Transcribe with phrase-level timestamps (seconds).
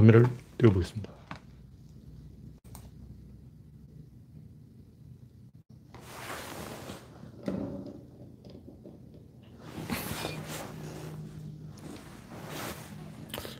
[0.00, 0.24] 화면을
[0.56, 1.12] 띄워보겠습니다.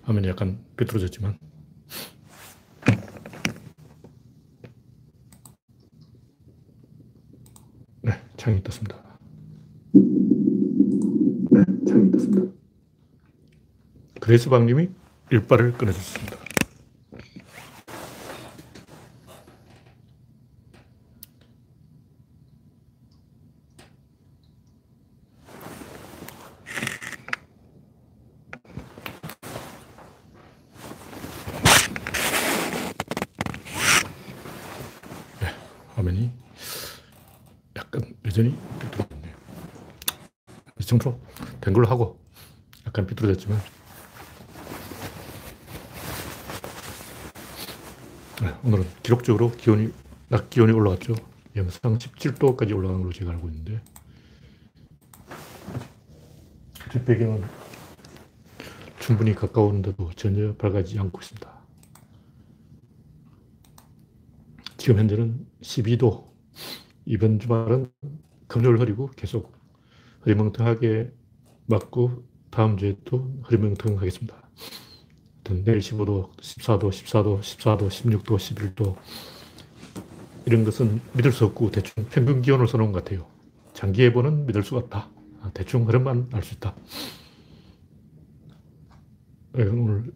[0.03, 1.39] 화면이 약간 삐뚤어졌지만
[8.01, 8.97] 네, 창이 떴습니다.
[9.93, 12.51] 네, 창이 떴습니다.
[14.23, 15.00] 그레이스 방님이
[15.31, 16.37] 일발을 꺼내줬습니다.
[35.95, 36.31] 화면이
[37.77, 39.35] 약간 여전히 삐뚤어졌네요.
[40.79, 41.21] 이 정도
[41.61, 42.19] 된 걸로 하고
[42.87, 43.61] 약간 삐뚤어졌지만
[48.41, 48.55] 네,
[49.21, 49.93] 기록적으로 기온이
[50.29, 51.15] 낮 기온이 올라갔죠.
[51.57, 53.83] 영상 17도까지 올라간 걸로 제가 알고 있는데
[56.91, 57.43] 뒷 배경은
[58.99, 61.61] 충분히 가까운데도 전혀 밝아지지 않고 있습니다.
[64.77, 66.31] 지금 현재는 12도.
[67.07, 67.91] 이번 주말은
[68.47, 69.53] 금요일 흐리고 계속
[70.23, 71.13] 흐리멍텅하게
[71.67, 74.51] 맞고 다음 주에도 흐리멍텅하겠습니다.
[75.65, 78.97] 내일 15도, 14도, 14도, 14도, 16도, 11도
[80.47, 83.27] 이런 것은 믿을 수 없고 대충 평균 기온을 써놓은 것 같아요.
[83.75, 85.11] 장기 예보는 믿을 수가 없다.
[85.43, 86.75] 아, 대충 흐름만 알 수 있다.
[89.53, 90.13] 네, 오늘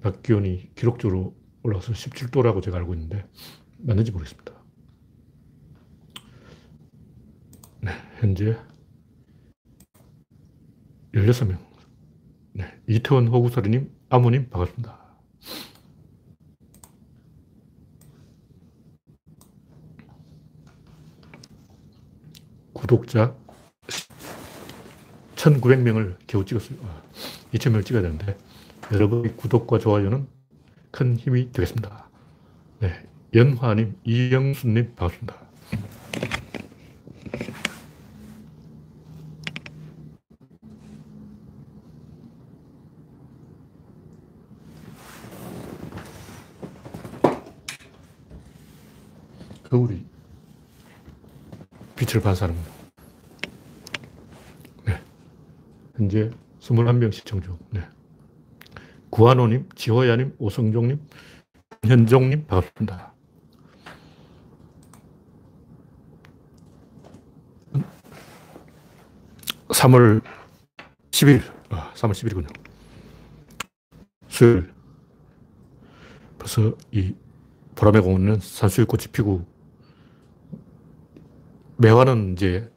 [0.00, 3.24] 낮 기온이 기록적으로 올라서 17도라고 제가 알고 있는데
[3.78, 4.52] 맞는지 모르겠습니다.
[7.80, 8.56] 네, 현재
[11.14, 11.58] 16명.
[12.54, 14.94] 네, 이태원 호구사리님, 아무님, 반갑습니다.
[22.74, 23.34] 구독자
[25.36, 26.78] 1900명을 겨우 찍었어요.
[27.54, 28.36] 2000명을 아, 찍어야 되는데,
[28.92, 30.28] 여러분의 구독과 좋아요는
[30.90, 32.10] 큰 힘이 되겠습니다.
[32.80, 35.42] 네, 연화님, 이영수님, 반갑습니다.
[49.72, 50.04] 거울이
[52.12, 52.60] 빛을 반사하는
[54.84, 55.00] 네.
[55.96, 56.30] 현재
[56.60, 57.58] 21명 시청 중.
[57.70, 57.80] 네.
[59.08, 61.00] 구한호님, 지호야님, 오성종님,
[61.84, 63.14] 현종님, 반갑습니다.
[69.68, 70.22] 3월
[71.10, 72.54] 10일, 아, 3월 10일이군요.
[74.28, 74.72] 수요일.
[76.38, 77.14] 벌써 이
[77.74, 79.51] 보라매 공원은 산수유꽃이 피고
[81.82, 82.70] 매화는 이제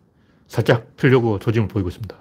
[0.48, 2.16] 살짝 피려고 조짐을 보이고 있습니다.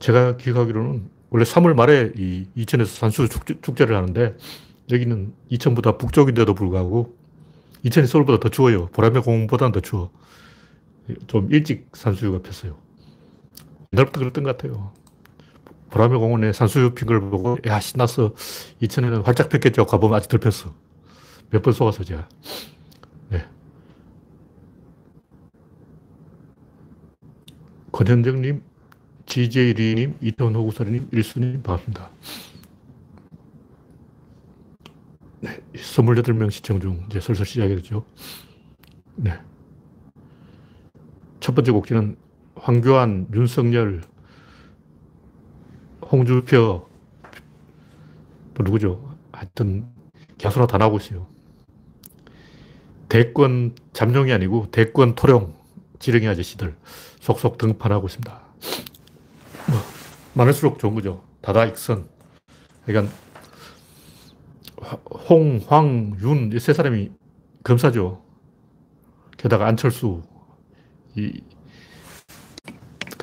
[0.00, 4.36] 제가 기억하기로는 원래 3월 말에 이 이천에서 산수 축제, 를 하는데
[4.90, 7.16] 여기는 이천보다 북쪽인데도 불구하고
[7.84, 8.86] 이천이 서울보다 더 추워요.
[8.88, 10.10] 보라매 공원보다는 더 추워.
[11.26, 12.76] 좀 일찍 산수유가 폈어요.
[13.92, 14.92] 옛날부터 그랬던 것 같아요.
[15.90, 18.34] 보라매 공원에 산수유 핀 걸 보고, 야, 신났어.
[18.80, 19.86] 이천에는 활짝 폈겠죠.
[19.86, 20.74] 가보면 아직 덜 폈어.
[21.50, 22.28] 몇 번 속아서 제가.
[27.98, 28.62] 권현정님,
[29.26, 32.08] GJ리님, 이태원 호구사리님, 일수님, 반갑습니다.
[35.40, 38.04] 네, 28명 시청 중 이제 슬슬 시작이겠죠.
[39.16, 39.32] 네.
[41.40, 42.16] 첫 번째 곡지는
[42.54, 44.02] 황교안, 윤석열,
[46.02, 46.88] 홍준표,
[48.54, 49.16] 또 누구죠?
[49.32, 49.88] 하여튼,
[50.38, 51.26] 개수나 다 나오고 있어요.
[53.08, 55.52] 대권 잠룡이 아니고 대권 토령,
[55.98, 56.76] 지렁이 아저씨들
[57.28, 58.40] 속속 등판하고 있습니다.
[59.68, 59.78] 뭐,
[60.32, 61.22] 많을수록 좋은 거죠.
[61.42, 62.08] 다다익선.
[62.86, 63.14] 그러니까,
[65.28, 67.10] 홍, 황, 윤, 이 세 사람이
[67.64, 68.22] 검사죠.
[69.36, 70.22] 게다가 안철수,
[71.16, 71.42] 이,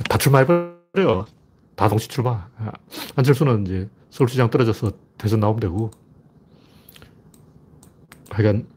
[0.08, 1.26] 다 출마해버려요.
[1.76, 2.48] 다 동시 출마.
[3.16, 5.90] 안철수는 이제 서울시장 떨어져서 대선 나오면 되고.
[8.30, 8.68] 하여간,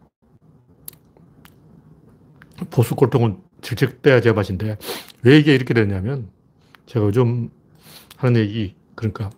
[2.70, 4.78] 보수 꼴통은 질책돼야 제맛인데,
[5.22, 6.28] 왜 이게 이렇게 되냐면,
[6.86, 7.50] 제가 요즘
[8.16, 9.30] 하는 얘기, 그러니까,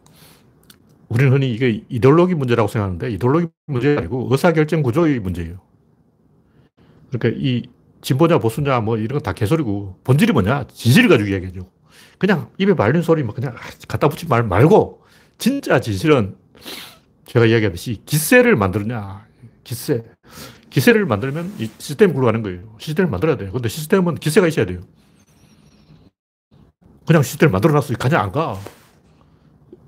[1.08, 5.60] 우리는 흔히 이게 이데올로기 문제라고 생각하는데, 이데올로기 문제가 아니고 의사결정 구조의 문제예요.
[7.10, 7.62] 그러니까 이
[8.02, 10.66] 진보냐 보수냐 뭐 이런 건 다 개소리고 본질이 뭐냐?
[10.72, 11.70] 진실을 가지고 이야기하죠.
[12.18, 13.54] 그냥 입에 말린 소리 뭐 그냥
[13.88, 15.02] 갖다 붙이지 말, 말고
[15.38, 16.36] 진짜 진실은
[17.26, 19.26] 제가 이야기하듯이 기세를 만들냐.
[19.64, 20.04] 기세.
[20.70, 22.76] 기세를 만들면 이 시스템이 굴러가는 거예요.
[22.78, 23.52] 시스템을 만들어야 돼요.
[23.52, 24.80] 근데 시스템은 기세가 있어야 돼요.
[27.10, 27.92] 그냥 시스템을 만들어 놨어.
[27.94, 28.56] 그냥 안 가.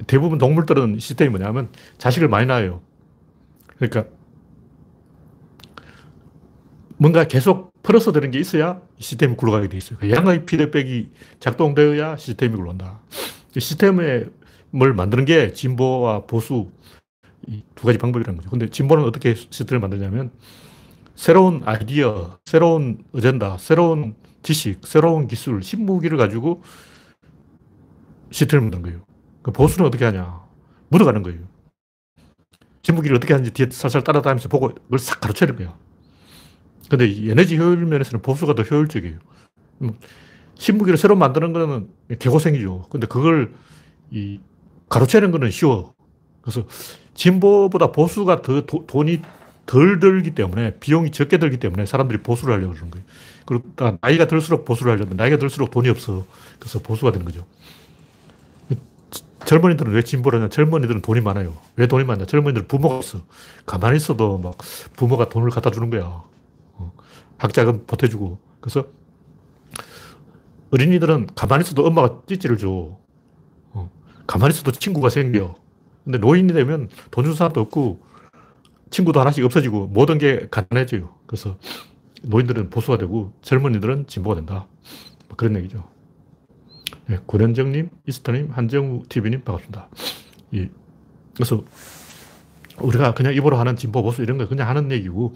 [0.09, 2.83] 대부분 동물들은 시스템이 뭐냐면 자식을 많이 낳아요.
[3.77, 4.07] 그러니까
[6.97, 10.01] 뭔가 계속 풀어서 되는 게 있어야 시스템이 굴러가게 돼 있어요.
[10.11, 12.99] 양의 피드백이 작동되어야 시스템이 굴러간다.
[13.57, 14.33] 시스템을
[14.73, 16.73] 만드는 게 진보와 보수
[17.77, 18.51] 두 가지 방법이라는 거죠.
[18.51, 20.33] 근데 진보는 어떻게 시스템을 만드냐면
[21.15, 26.65] 새로운 아이디어, 새로운 어젠다, 새로운 지식, 새로운 기술, 신무기를 가지고
[28.33, 29.01] 시스템을 만드는 거예요.
[29.43, 30.43] 그 보수는 어떻게 하냐?
[30.89, 31.41] 묻어가는 거예요.
[32.83, 35.77] 진무기를 어떻게 하는지 뒤에 살살 따라다니면서 보고 그걸 싹 가르쳐야 거야.
[36.89, 39.19] 근데 에너지 효율 면에서는 보수가 더 효율적이에요.
[39.83, 39.93] 음,
[40.57, 41.89] 신무기를 새로 만드는 거는
[42.19, 42.87] 개고생이죠.
[42.91, 43.53] 근데 그걸
[44.11, 44.41] 이
[44.89, 45.95] 가로채는 거는 쉬워.
[46.43, 46.67] 그래서
[47.15, 49.23] 진보보다 보수가 더 도, 돈이
[49.65, 53.07] 덜 들기 때문에 비용이 적게 들기 때문에 사람들이 보수를 하려고 그러는 거예요.
[53.47, 56.27] 그러니까 나이가 들수록 보수를 하려면 나이가 들수록 돈이 없어.
[56.59, 57.47] 그래서 보수가 되는 거죠.
[59.47, 60.49] 젊은이들은 왜 진보를 하냐?
[60.49, 61.55] 젊은이들은 돈이 많아요.
[61.77, 62.27] 왜 돈이 많냐?
[62.27, 63.21] 젊은이들은 부모가 없어.
[63.67, 64.57] 가만히 있어도 막
[64.97, 66.23] 부모가 돈을 갖다 주는 거야.
[66.75, 66.93] 어.
[67.39, 68.39] 학자금 보태주고.
[68.61, 68.87] 그래서
[70.71, 72.97] 어린이들은 가만히 있어도 엄마가 찌찌를 줘.
[73.73, 73.91] 어.
[74.27, 75.55] 가만히 있어도 친구가 생겨.
[76.05, 78.01] 근데 노인이 되면 돈 준 사람도 없고
[78.91, 81.15] 친구도 하나씩 없어지고 모든 게 가난해져요.
[81.27, 81.57] 그래서
[82.23, 84.67] 노인들은 보수가 되고 젊은이들은 진보가 된다.
[85.29, 85.85] 뭐 그런 얘기죠.
[87.07, 89.89] 네, 고련정님, 이스터님, 한정우 TV님 반갑습니다.
[90.55, 90.71] 예.
[91.35, 91.65] 그래서
[92.79, 95.35] 우리가 그냥 입으로 하는 진보 보수 이런 거 그냥 하는 얘기고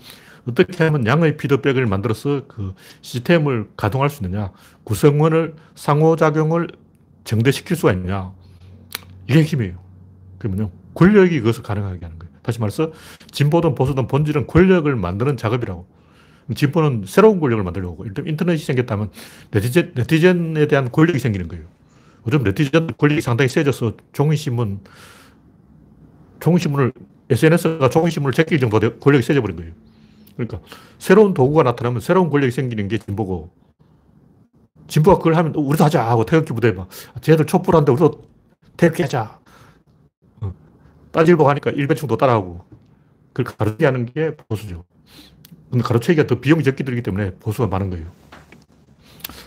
[0.49, 4.53] 어떻게 하면 양의 피드백을 만들어서 그 시스템을 가동할 수 있느냐
[4.85, 6.69] 구성원을 상호작용을
[7.25, 8.33] 정대시킬 수가 있느냐
[9.29, 9.79] 이게 힘이에요.
[10.39, 12.33] 그러면요 권력이 그것을 가능하게 하는 거예요.
[12.43, 12.93] 다시 말해서
[13.33, 15.87] 진보든 보수든 본질은 권력을 만드는 작업이라고.
[16.55, 18.05] 진보는 새로운 권력을 만들려고.
[18.05, 19.11] 일단 인터넷이 생겼다면
[19.51, 21.65] 네티즌, 네티즌에 대한 권력이 생기는 거예요.
[22.27, 24.81] 요즘 네티즌 권력이 상당히 세져서 종이신문,
[26.41, 26.93] 종이신문을,
[27.31, 29.73] SNS가 종이신문을 제낄 정도 권력이 세져버린 거예요.
[30.37, 30.61] 그러니까
[30.99, 33.51] 새로운 도구가 나타나면 새로운 권력이 생기는 게 진보고,
[34.87, 36.89] 진보가 그걸 하면 우리도 하자 하고 태극기 부대 막,
[37.21, 38.23] 쟤들 촛불한데 우리도
[38.77, 39.41] 태극기 하자.
[40.43, 40.53] 어.
[41.11, 42.65] 따질보 하니까 일배충도 따라하고,
[43.33, 44.85] 그걸 가르치게 하는 게 보수죠.
[45.71, 48.07] 근데 가로채기가 더 비용이 적게 들기 때문에 보수가 많은 거예요.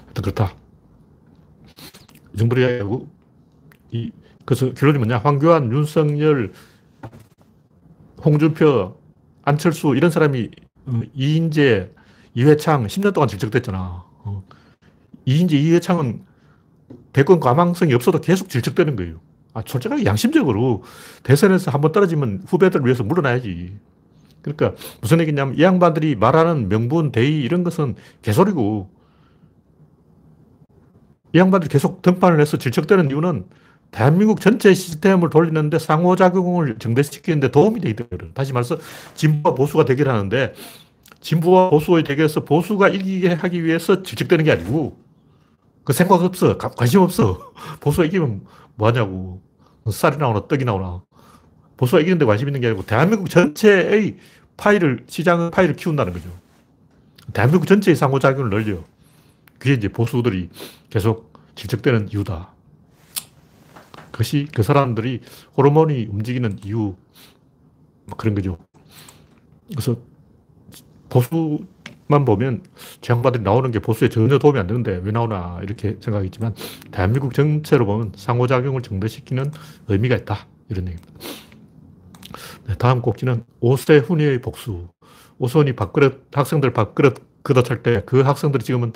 [0.06, 0.54] 하여튼 그렇다.
[2.34, 3.10] 이 정도로 이야기하고,
[3.92, 4.12] 이,
[4.46, 5.20] 그래서 결론이 뭐냐.
[5.20, 6.52] 황교안, 윤석열,
[8.24, 9.00] 홍준표,
[9.44, 10.50] 안철수, 이런 사람이
[10.86, 11.92] 어, 이인재,
[12.34, 13.78] 이회창 10년 동안 질척됐잖아.
[14.24, 14.44] 어.
[15.26, 16.26] 이인재, 이회창은
[17.14, 19.20] 대권 가망성이 없어도 계속 질척되는 거예요.
[19.54, 20.84] 아, 솔직하게 양심적으로
[21.24, 23.78] 대선에서 한번 떨어지면 후배들 위해서 물러나야지.
[24.42, 28.90] 그러니까 무슨 얘기냐면 이 양반들이 말하는 명분, 대의 이런 것은 개소리고
[31.34, 33.46] 이 양반들이 계속 등판을 해서 질척되는 이유는
[33.92, 38.78] 대한민국 전체 시스템을 돌리는데 상호작용을 정대시키는데 도움이 때문에 다시 말해서
[39.16, 40.54] 진보와 보수가 대결하는데
[41.22, 44.98] 진보와 보수의 대결에서 보수가 이기게 하기 위해서 질척되는 게 아니고
[45.84, 46.58] 그 생각 없어.
[46.58, 47.52] 관심 없어.
[47.82, 48.46] 보수가 이기면
[48.76, 49.42] 뭐 하냐고.
[49.90, 51.02] 쌀이 나오나 떡이 나오나.
[51.80, 54.18] 보수가 이기는 데 관심 있는 게 아니고 대한민국 전체의
[54.58, 56.30] 파일을, 시장 파일을 키운다는 거죠.
[57.32, 58.84] 대한민국 전체의 상호작용을 늘려.
[59.58, 60.50] 그게 이제 보수들이
[60.90, 62.50] 계속 질척되는 이유다.
[64.12, 65.22] 그것이 그 사람들이
[65.56, 66.96] 호르몬이 움직이는 이유,
[68.06, 68.58] 뭐 그런 거죠.
[69.70, 69.96] 그래서
[71.08, 72.64] 보수만 보면
[73.00, 76.56] 재앙받들이 나오는 게 보수에 전혀 도움이 안 되는데 왜 나오나 이렇게 생각했지만
[76.92, 79.54] 대한민국 전체로 보면 상호작용을 정대시키는
[79.88, 80.46] 의미가 있다.
[80.68, 81.49] 이런 얘기입니다.
[82.68, 84.88] 네, 다음 꼭지는 오세훈의 복수.
[85.40, 88.94] 오세훈이 밥그릇, 학생들 밥그릇 걷어찰 때 그 학생들이 지금은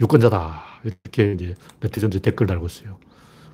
[0.00, 0.62] 유권자다.
[0.84, 2.98] 이렇게 이제 네티즌들이 댓글 달고 있어요.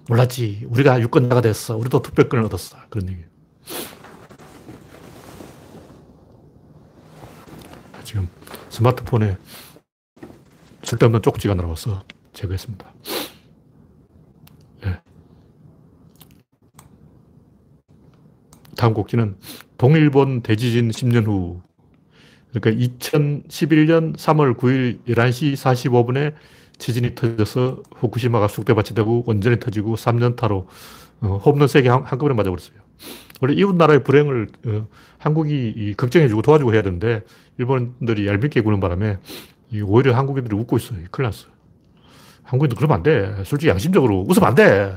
[0.08, 0.66] 몰랐지.
[0.68, 1.76] 우리가 유권자가 됐어.
[1.76, 2.76] 우리도 투표권을 얻었어.
[2.90, 3.26] 그런 얘기예요.
[8.04, 8.28] 지금
[8.68, 9.36] 스마트폰에
[10.82, 12.92] 쓸데없는 쪽지가 날아와서 제거했습니다.
[18.76, 19.36] 다음 곡지는
[19.78, 21.60] 동일본 대지진 10년 후.
[22.52, 26.34] 그러니까 2011년 3월 9일 11시 45분에
[26.78, 30.66] 지진이 터져서 후쿠시마가 쑥대밭이 되고 원전이 터지고 3년타로
[31.22, 32.76] 어, 홈런 세게 한꺼번에 맞아버렸어요.
[33.40, 34.86] 원래 이웃 나라의 불행을 어,
[35.18, 37.22] 한국이 걱정해주고 도와주고 해야 되는데
[37.58, 39.18] 일본들이 얄밉게 구는 바람에
[39.84, 40.98] 오히려 한국인들이 웃고 있어요.
[41.10, 41.50] 큰일 났어요.
[42.42, 43.44] 한국인들 그러면 안 돼.
[43.44, 44.96] 솔직히 양심적으로 웃으면 안 돼.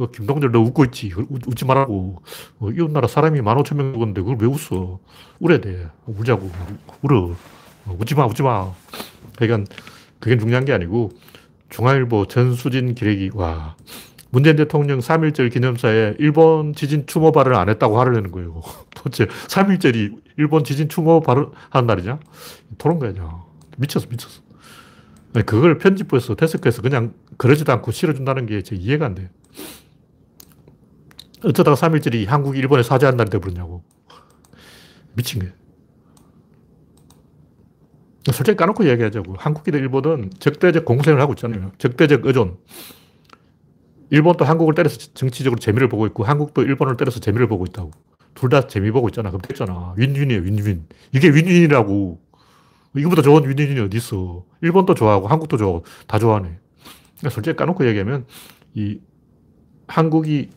[0.00, 1.12] 그 김동철 너 웃고 있지.
[1.14, 2.22] 웃 지 말라고.
[2.58, 4.98] 어, 이웃나라 사람이 만 오천 명 죽었는데 그걸 왜 웃어?
[5.40, 5.88] 울어야 돼.
[6.06, 6.50] 울자고.
[7.02, 7.34] 울어.
[7.86, 8.72] 어, 웃지 마, 웃지 마.
[9.36, 9.70] 그러니까
[10.18, 11.10] 그게 중요한 게 아니고
[11.68, 13.76] 중앙일보 전수진 기레기, 와.
[14.30, 18.62] 문재인 대통령 3.1절 기념사에 일본 지진 추모 발언을 안 했다고 화를 내는 거예요.
[18.94, 22.20] 도대체 3.1절이 일본 지진 추모 발언하는 날이냐?
[22.78, 23.28] 토론 거냐.
[23.76, 24.40] 미쳤어, 미쳤어.
[25.46, 29.28] 그걸 편집부에서, 데스크에서 그냥 그러지도 않고 실어준다는 게 제 이해가 안 돼요.
[31.44, 33.82] 어쩌다가 3.1절이 한국이 일본에 사죄한 날이 돼버렸냐고.
[35.14, 35.54] 미친 거예요.
[38.26, 39.34] 솔직히 까놓고 이야기하자고.
[39.38, 41.72] 한국이든 일본은 적대적 공생을 하고 있잖아요.
[41.78, 42.58] 적대적 의존.
[44.10, 47.90] 일본도 한국을 때려서 정치적으로 재미를 보고 있고, 한국도 일본을 때려서 재미를 보고 있다고.
[48.34, 49.30] 둘 다 재미 보고 있잖아.
[49.30, 49.94] 그럼 됐잖아.
[49.96, 50.86] 윈윈이에요, 윈윈.
[51.12, 52.20] 이게 윈윈이라고.
[52.96, 54.44] 이거보다 좋은 윈윈이 어디 있어.
[54.60, 56.48] 일본도 좋아하고, 한국도 좋아하고, 다 좋아하네.
[57.18, 58.26] 그러니까 솔직히 까놓고 얘기하면,
[58.74, 59.00] 이
[59.86, 60.50] 한국이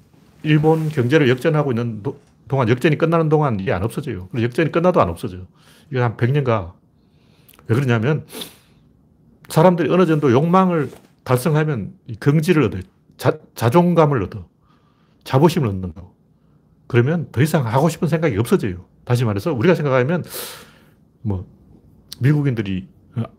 [0.43, 2.03] 일본 경제를 역전하고 있는
[2.47, 4.27] 동안, 역전이 끝나는 동안 이게 안 없어져요.
[4.31, 5.47] 그리고 역전이 끝나도 안 없어져요.
[5.89, 6.73] 이게 한 100년 가.
[7.67, 8.25] 왜 그러냐면,
[9.49, 10.89] 사람들이 어느 정도 욕망을
[11.23, 12.81] 달성하면 경지를 얻어요.
[13.17, 14.47] 자, 자존감을 얻어.
[15.23, 16.13] 자부심을 얻는다고.
[16.87, 18.85] 그러면 더 이상 하고 싶은 생각이 없어져요.
[19.05, 20.23] 다시 말해서 우리가 생각하면
[21.21, 21.47] 뭐
[22.19, 22.87] 미국인들이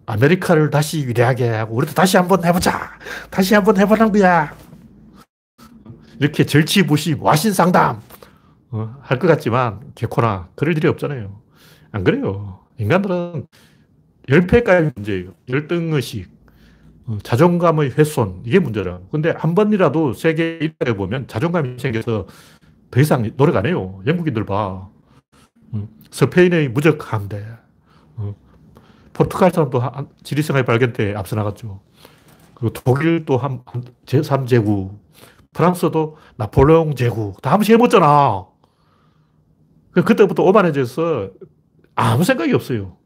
[0.07, 2.99] 아메리카를 다시 위대하게 하고 우리도 다시 한번 해보자.
[3.31, 4.55] 다시 한번 해보는 거야.
[6.19, 8.01] 이렇게 절치부심, 와신상담
[8.71, 11.41] 어, 할것 같지만 개코나 그럴 일이 없잖아요.
[11.93, 12.61] 안 그래요.
[12.79, 13.47] 인간들은
[14.29, 15.35] 열패까지 문제예요.
[15.49, 16.29] 열등의식,
[17.07, 19.01] 어, 자존감의 훼손, 이게 문제라.
[19.11, 22.27] 근데 한 번이라도 세계 1등에 보면 자존감이 생겨서
[22.91, 24.03] 더 이상 노력 안 해요.
[24.07, 24.89] 영국인들 봐.
[25.73, 27.45] 어, 스페인의 무적 함대.
[28.17, 28.35] 어,
[29.13, 29.83] 포르투갈 사람도
[30.25, 31.81] 지리생활 발견 때 앞서 나갔죠.
[32.55, 33.63] 그리고 독일도 한,
[34.07, 35.04] 제3제국,
[35.55, 38.47] 프랑스도 나폴레옹 제국, 다 한 번씩 해봤잖아.
[39.93, 41.31] 그때부터 오만해져서
[41.95, 42.97] 아무 생각이 없어요.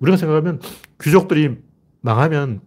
[0.00, 0.60] 우리가 생각하면
[1.00, 1.56] 귀족들이
[2.00, 2.60] 망하면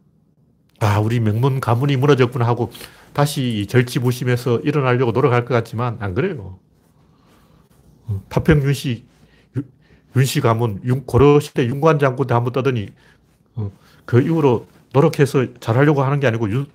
[0.80, 2.72] 아, 우리 명문 가문이 무너졌구나 하고
[3.14, 6.60] 다시 절치부심에서 일어나려고 노력할 것 같지만 안 그래요.
[8.06, 9.06] 어, 파평 윤 씨,
[10.16, 12.88] 윤씨 가문, 윤, 고려시대 윤관 장군 때 한번 떠더니
[13.56, 13.70] 어,
[14.06, 16.66] 그 이후로 노력해서 잘하려고 하는 게 아니고 윤,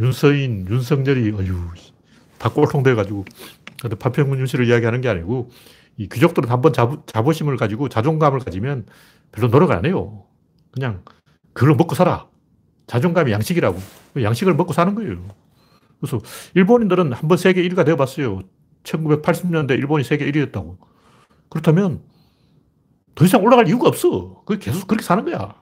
[0.00, 1.70] 윤서인, 윤석열이 어휴,
[2.38, 3.24] 다 꼴통 돼가지고
[3.80, 5.50] 근데 파평문 윤 씨를 이야기하는 게 아니고
[5.96, 8.86] 이 귀족들은 한번 자부, 자부심을 가지고 자존감을 가지면
[9.32, 10.24] 별로 노력 안 해요.
[10.70, 11.02] 그냥
[11.52, 12.28] 그걸 먹고 살아.
[12.86, 13.78] 자존감이 양식이라고.
[14.22, 15.24] 양식을 먹고 사는 거예요.
[16.00, 16.20] 그래서
[16.54, 18.42] 일본인들은 한번 세계 1위가 되어봤어요.
[18.84, 20.76] 1980년대 일본이 세계 1위였다고.
[21.48, 22.02] 그렇다면
[23.14, 24.42] 더 이상 올라갈 이유가 없어.
[24.44, 25.54] 그 계속 그렇게 사는 거야.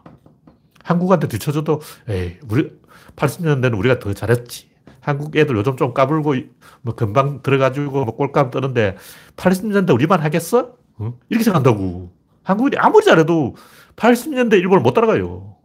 [0.85, 2.71] 한국한테 뒤쳐져도, 에이, 우리,
[3.17, 4.69] 80년대는 우리가 더 잘했지.
[5.01, 6.35] 한국 애들 요즘 좀 까불고,
[6.83, 8.97] 뭐, 금방 들어가지고, 뭐, 꼴감 뜨는데,
[9.37, 10.77] 80년대 우리만 하겠어?
[10.99, 11.19] 어?
[11.29, 12.13] 이렇게 생각한다고.
[12.45, 13.57] 한국인이 아무리 잘해도
[13.97, 15.57] 80년대 일본을 못 따라가요.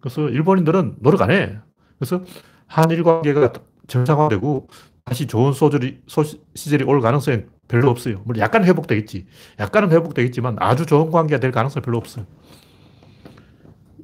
[0.00, 1.58] 그래서 일본인들은 노력 안 해.
[1.98, 2.24] 그래서
[2.66, 3.52] 한일 관계가
[3.88, 4.68] 정상화되고
[5.04, 6.22] 다시 좋은 소절이, 소,
[6.54, 8.22] 시절이 올 가능성이 별로 없어요.
[8.24, 9.26] 물론 약간 회복되겠지.
[9.58, 12.26] 약간은 회복되겠지만 아주 좋은 관계가 될 가능성이 별로 없어요.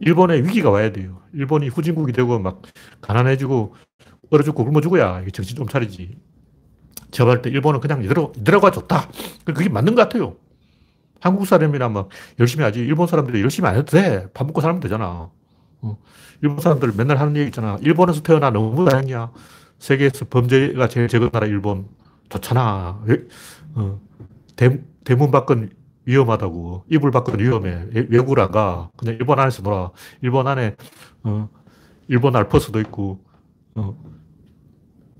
[0.00, 1.20] 일본에 위기가 와야 돼요.
[1.32, 2.62] 일본이 후진국이 되고 막
[3.00, 3.74] 가난해지고
[4.30, 6.18] 얼어 죽고 굶어 죽어야 정신 좀 차리지.
[7.10, 9.08] 제가 볼때 일본은 그냥 이대로, 이대로가 좋다.
[9.44, 10.36] 그게 맞는 것 같아요.
[11.20, 12.80] 한국 사람이나 막 열심히 하지.
[12.80, 14.26] 일본 사람들이 열심히 안 해도 돼.
[14.34, 15.30] 밥 먹고 살면 되잖아.
[15.82, 15.98] 어.
[16.42, 17.78] 일본 사람들 맨날 하는 얘기 있잖아.
[17.80, 19.30] 일본에서 태어나 너무 다행이야.
[19.78, 21.88] 세계에서 범죄가 제일 적은 나라 일본.
[22.28, 23.02] 좋잖아.
[23.74, 24.00] 어.
[24.56, 25.70] 대, 대문 밖은
[26.06, 26.84] 위험하다고.
[26.90, 27.86] 이불 밖은 위험해.
[28.08, 28.90] 외국을 안 가.
[28.96, 29.90] 그냥 일본 안에서 놀아.
[30.22, 30.76] 일본 안에,
[31.24, 31.48] 어,
[32.08, 33.20] 일본 알퍼스도 있고,
[33.74, 33.96] 어,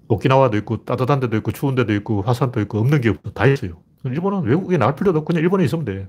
[0.08, 3.30] 오키나와도 있고, 따뜻한 데도 있고, 추운 데도 있고, 화산도 있고, 없는 게 없어.
[3.34, 3.82] 다 있어요.
[4.04, 6.08] 일본은 외국에 나갈 필요도 없고, 그냥 일본에 있으면 돼.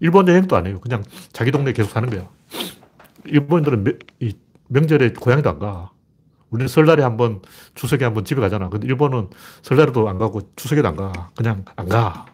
[0.00, 0.80] 일본 여행도 안 해요.
[0.80, 2.28] 그냥 자기 동네에 계속 사는 거야.
[3.26, 4.34] 일본인들은 명, 이
[4.68, 5.90] 명절에 고향도 안 가.
[6.50, 7.42] 우리는 설날에 한 번,
[7.74, 8.68] 추석에 한 번 집에 가잖아.
[8.70, 9.28] 근데 일본은
[9.62, 11.30] 설날에도 안 가고 추석에도 안 가.
[11.36, 12.26] 그냥 안 가.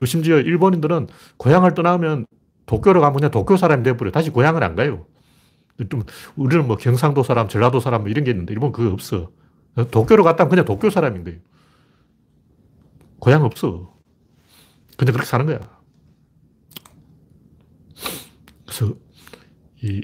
[0.00, 2.26] 그 심지어 일본인들은 고향을 떠나면
[2.64, 4.10] 도쿄로 가면 그냥 도쿄 사람이 돼버려.
[4.10, 5.06] 다시 고향을 안 가요.
[5.90, 6.02] 좀,
[6.36, 9.30] 우리는 뭐 경상도 사람, 전라도 사람 뭐 이런 게 있는데 일본 그거 없어.
[9.90, 11.38] 도쿄로 갔다 면 그냥 도쿄 사람인 거예요.
[13.18, 13.94] 고향 없어.
[14.96, 15.60] 그냥 그렇게 사는 거야.
[18.64, 18.94] 그래서
[19.82, 20.00] 이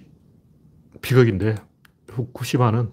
[1.01, 1.55] 비극인데
[2.11, 2.91] 후쿠시마는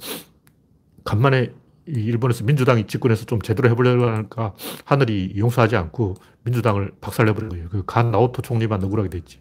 [1.03, 1.53] 간만에
[1.85, 4.53] 일본에서 민주당이 집권해서 좀 제대로 해보려고 하니까
[4.85, 7.69] 하늘이 용서하지 않고 민주당을 박살내버린 거예요.
[7.69, 9.39] 그간 나오토 총리만 억울하게 됐지.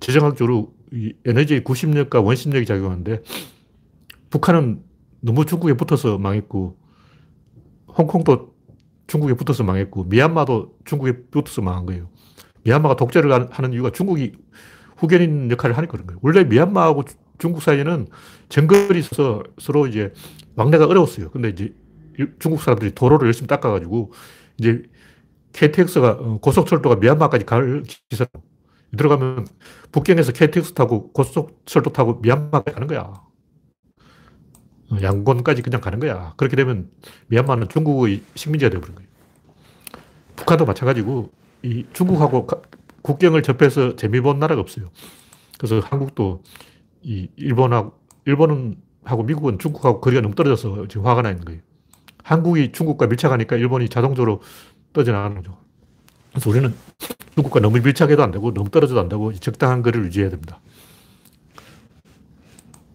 [0.00, 3.22] 지정학적으로 이 에너지의 구심력과 원심력이 작용하는데
[4.30, 4.82] 북한은
[5.20, 6.76] 너무 중국에 붙어서 망했고,
[7.96, 8.54] 홍콩도
[9.06, 12.08] 중국에 붙어서 망했고, 미얀마도 중국에 붙어서 망한 거예요.
[12.64, 14.32] 미얀마가 독재를 하는 이유가 중국이
[14.96, 16.18] 후견인 역할을 하니까 그런 거예요.
[16.22, 17.04] 원래 미얀마하고
[17.38, 18.08] 중국 사이에는
[18.48, 20.12] 정글이 있어서 서로 이제
[20.56, 21.30] 왕래가 어려웠어요.
[21.30, 21.74] 근데 이제
[22.38, 24.12] 중국 사람들이 도로를 열심히 닦아가지고
[24.58, 24.82] 이제
[25.54, 28.26] KTX가 어, 고속철도가 미얀마까지 갈 기사
[28.96, 29.46] 들어가면
[29.92, 33.00] 북경에서 KTX 타고 고속철도 타고 미얀마까지 가는 거야.
[34.90, 36.34] 어, 양곤까지 그냥 가는 거야.
[36.36, 36.90] 그렇게 되면
[37.28, 39.08] 미얀마는 중국의 식민지가 되어버린 거예요.
[40.36, 41.30] 북한도 마찬가지고
[41.62, 42.46] 이 중국하고
[43.02, 44.90] 국경을 접해서 재미 본 나라가 없어요.
[45.58, 46.42] 그래서 한국도
[47.02, 47.92] 이 일본하고,
[48.24, 51.60] 일본은 하고 미국은 중국하고 거리가 너무 떨어져서 지금 화가 나 있는 거예요.
[52.22, 54.40] 한국이 중국과 밀착하니까 일본이 자동적으로
[54.94, 55.58] 떠져나가는 거죠.
[56.30, 56.74] 그래서 우리는
[57.34, 60.60] 중국과 너무 밀착해도 안 되고 너무 떨어져도 안 되고 적당한 거리를 유지해야 됩니다.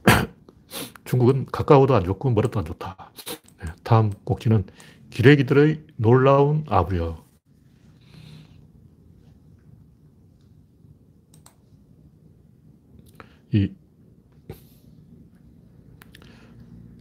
[1.06, 3.12] 중국은 가까워도 안 좋고 멀어도 안 좋다.
[3.63, 4.65] 네, 다음 꼭지는
[5.12, 7.24] 기레기들의 놀라운 아부여.
[13.51, 13.72] 이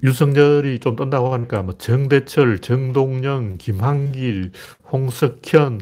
[0.02, 4.52] 윤석열이 좀 떤다고 하니까 뭐 정대철, 정동영, 김한길,
[4.93, 5.81] 홍석현,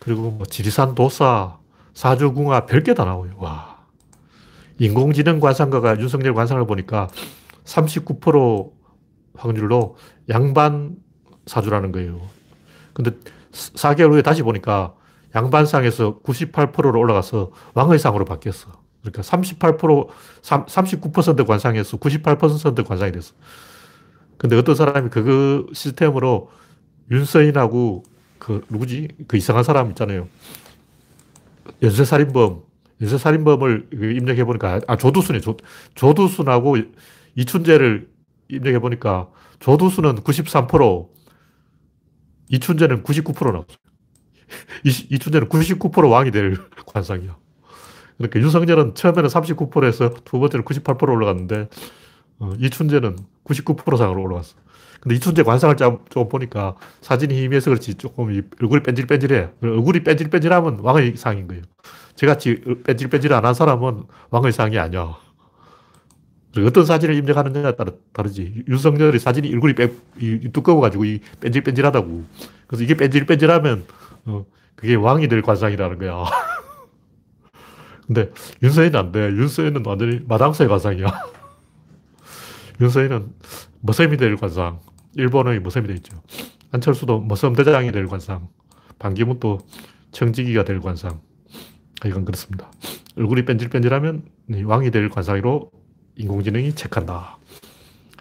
[0.00, 1.58] 그리고 뭐 지리산 도사,
[1.94, 3.32] 사주궁화 별게 다 나와요.
[3.36, 3.78] 와.
[4.78, 7.08] 인공지능 관상가가 윤석열 관상을 보니까
[7.64, 8.72] 39%
[9.34, 9.96] 확률로
[10.28, 10.96] 양반
[11.46, 12.20] 사주라는 거예요.
[12.92, 13.12] 근데
[13.52, 14.94] 4개월 후에 다시 보니까
[15.34, 18.81] 양반상에서 98%로 올라가서 왕의상으로 바뀌었어.
[19.02, 20.08] 그러니까 38%,
[20.42, 23.34] 39% 관상에서 98% 관상이 됐어.
[24.38, 26.50] 근데 어떤 사람이 그 시스템으로
[27.10, 28.04] 윤서인하고
[28.38, 29.08] 그 누구지?
[29.28, 30.28] 그 이상한 사람 있잖아요.
[31.80, 32.62] 연쇄살인범,
[33.00, 35.56] 연쇄살인범을 입력해 보니까 아 조두순이 조,
[35.94, 36.76] 조두순하고
[37.36, 38.08] 이춘재를
[38.48, 39.28] 입력해 보니까
[39.60, 41.08] 조두순은 93%,
[42.48, 43.76] 이춘재는 99% 나왔어요.
[44.84, 46.56] 이춘재는 99% 왕이 될
[46.86, 47.36] 관상이야.
[48.22, 51.68] 그러니까 윤석열은 처음에는 39%에서 두 번째는 98% 올라갔는데
[52.38, 54.54] 어, 이춘재는 99% 상으로 올라갔어.
[55.00, 58.28] 근데 이춘재 관상을 좀 보니까 사진이 희미해서 그렇지 조금
[58.60, 59.48] 얼굴이 뺀질뺀질해.
[59.62, 61.62] 얼굴이 뺀질뺀질하면 왕의 상인 거예요.
[62.14, 65.16] 저같이 뺀질뺀질 안 한 사람은 왕의 상이 아니야.
[66.58, 68.62] 어떤 사진을 입력하느냐에 따라 다르지.
[68.68, 72.24] 윤석열의 사진이 얼굴이 빼, 이, 두꺼워가지고 이 뺀질뺀질하다고.
[72.68, 73.84] 그래서 이게 뺀질뺀질하면
[74.26, 74.44] 어,
[74.76, 76.24] 그게 왕이 될 관상이라는 거야.
[78.12, 78.30] 근데
[78.62, 79.20] 윤서인은 안 돼.
[79.20, 81.06] 윤서인은 완전히 마당쇠 관상이야.
[82.80, 83.32] 윤서인은
[83.80, 84.80] 머슴이 될 관상.
[85.14, 86.22] 일본의 머슴이 돼 있죠.
[86.70, 88.48] 안철수도 머슴 대장이 될 관상.
[88.98, 89.60] 반기문도
[90.10, 91.20] 청지기가 될 관상.
[92.04, 92.70] 이건 그렇습니다.
[93.16, 94.24] 얼굴이 뺀질뺀질하면
[94.64, 95.70] 왕이 될 관상으로
[96.16, 97.38] 인공지능이 체크한다.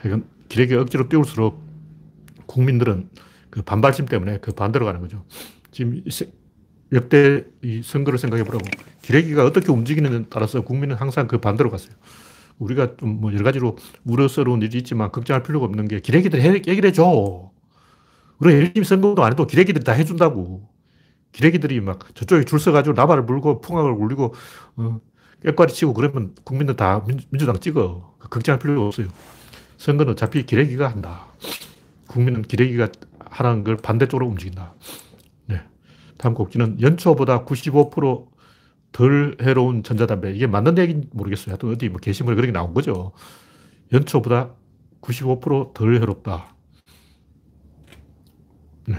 [0.06, 1.62] 이건 기레기 억지로 띄울수록
[2.46, 3.10] 국민들은
[3.50, 5.26] 그 반발심 때문에 그 반대로 가는 거죠.
[5.72, 6.02] 지금
[6.94, 8.66] 역대 이 선거를 생각해 보라고.
[9.02, 11.94] 기레기가 어떻게 움직이는에 따라서 국민은 항상 그 반대로 갔어요.
[12.60, 17.52] 우리가 좀 뭐 여러 가지로 우려스러운 일이 있지만 걱정할 필요가 없는 게 기레기들이 얘기를 해줘.
[18.40, 20.70] 우리가 열심히 선거도 안 해도 기레기들이 다 해준다고.
[21.32, 24.34] 기레기들이 막 저쪽에 줄 서가지고 나발을 물고 풍악을 울리고,
[24.76, 25.00] 어,
[25.44, 28.16] 깨꼬리 치고 그러면 국민들 다 민, 주당 찍어.
[28.30, 29.08] 걱정할 필요가 없어요.
[29.78, 31.28] 선거는 어차피 기레기가 한다.
[32.08, 32.90] 국민은 기레기가
[33.30, 34.74] 하라는 걸 반대쪽으로 움직인다.
[36.22, 38.28] 다음 곡지는 연초보다 95%
[38.92, 40.34] 덜 해로운 전자담배.
[40.34, 41.54] 이게 맞는 얘기인지 모르겠어요.
[41.54, 43.14] 하여튼 어디 뭐 게시물에 그렇게 나온 거죠.
[43.94, 44.54] 연초보다
[45.02, 46.56] 95%덜 해롭다.
[48.88, 48.96] 네.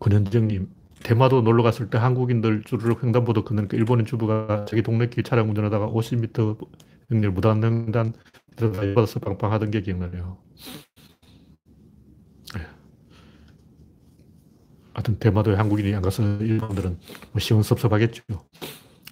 [0.00, 0.68] 권현정님,
[1.02, 5.48] 대마도 놀러 갔을 때 한국인들 주르륵 횡단보도 걷는 그 일본인 주부가 자기 동네 길 차량
[5.48, 6.58] 운전하다가 50m
[7.08, 8.14] 경렬 무단횡단
[8.56, 10.38] 받아서 빵빵하던 게 기억나네요.
[14.94, 16.98] 하여튼 대마도에 한국인이 안 가서 일본들은
[17.32, 18.22] 뭐 시원섭섭하겠죠.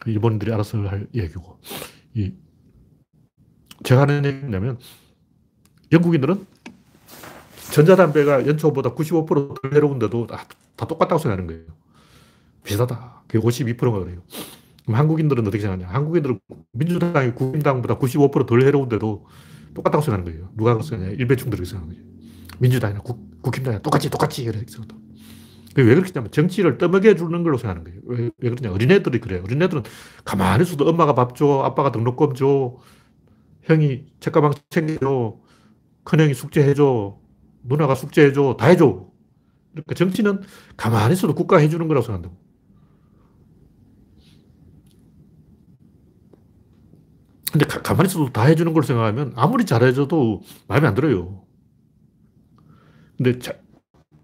[0.01, 1.59] 그 일본인들이 알아서 할 얘기고.
[2.15, 2.33] 이
[3.85, 4.79] 제가 하는 얘기냐면
[5.93, 6.47] 영국인들은
[7.73, 10.45] 전자담배가 연초보다 95%덜 해로운데도 다,
[10.77, 11.65] 다 똑같다고 생각하는 거예요.
[12.65, 13.23] 비슷하다.
[13.27, 14.23] 그게 52%가 그래요.
[14.85, 15.89] 그럼 한국인들은 어떻게 생각하냐.
[15.93, 16.41] 한국인들은
[16.73, 19.27] 민주당이 국민당보다 95%덜 해로운데도
[19.75, 20.51] 똑같다고 생각하는 거예요.
[20.57, 21.17] 누가 그렇게 생각하냐.
[21.17, 22.11] 일배충들이 생각하는 거예요.
[22.59, 25.00] 민주당이나 국, 국힘당이나 똑같이 똑같이 이렇게 생각한다.
[25.77, 28.01] 왜 그렇겠냐면 정치를 떠먹여 주는 걸로 생각하는 거예요.
[28.05, 28.75] 왜, 왜 그러냐.
[28.75, 29.43] 어린애들이 그래요.
[29.45, 29.85] 어린애들은
[30.25, 32.77] 가만히 있어도 엄마가 밥 줘, 아빠가 등록금 줘,
[33.63, 35.39] 형이 책가방 챙겨줘,
[36.05, 37.19] 큰형이 숙제해줘,
[37.63, 39.09] 누나가 숙제해줘, 다 해줘.
[39.73, 40.43] 그러니까 정치는
[40.77, 42.37] 가만히 있어도 국가 해주는 거라고 생각한다고.
[47.53, 51.45] 근데 가, 만히 있어도 다 해주는 걸 생각하면 아무리 잘해줘도 마음에 안 들어요.
[53.17, 53.55] 근데 자,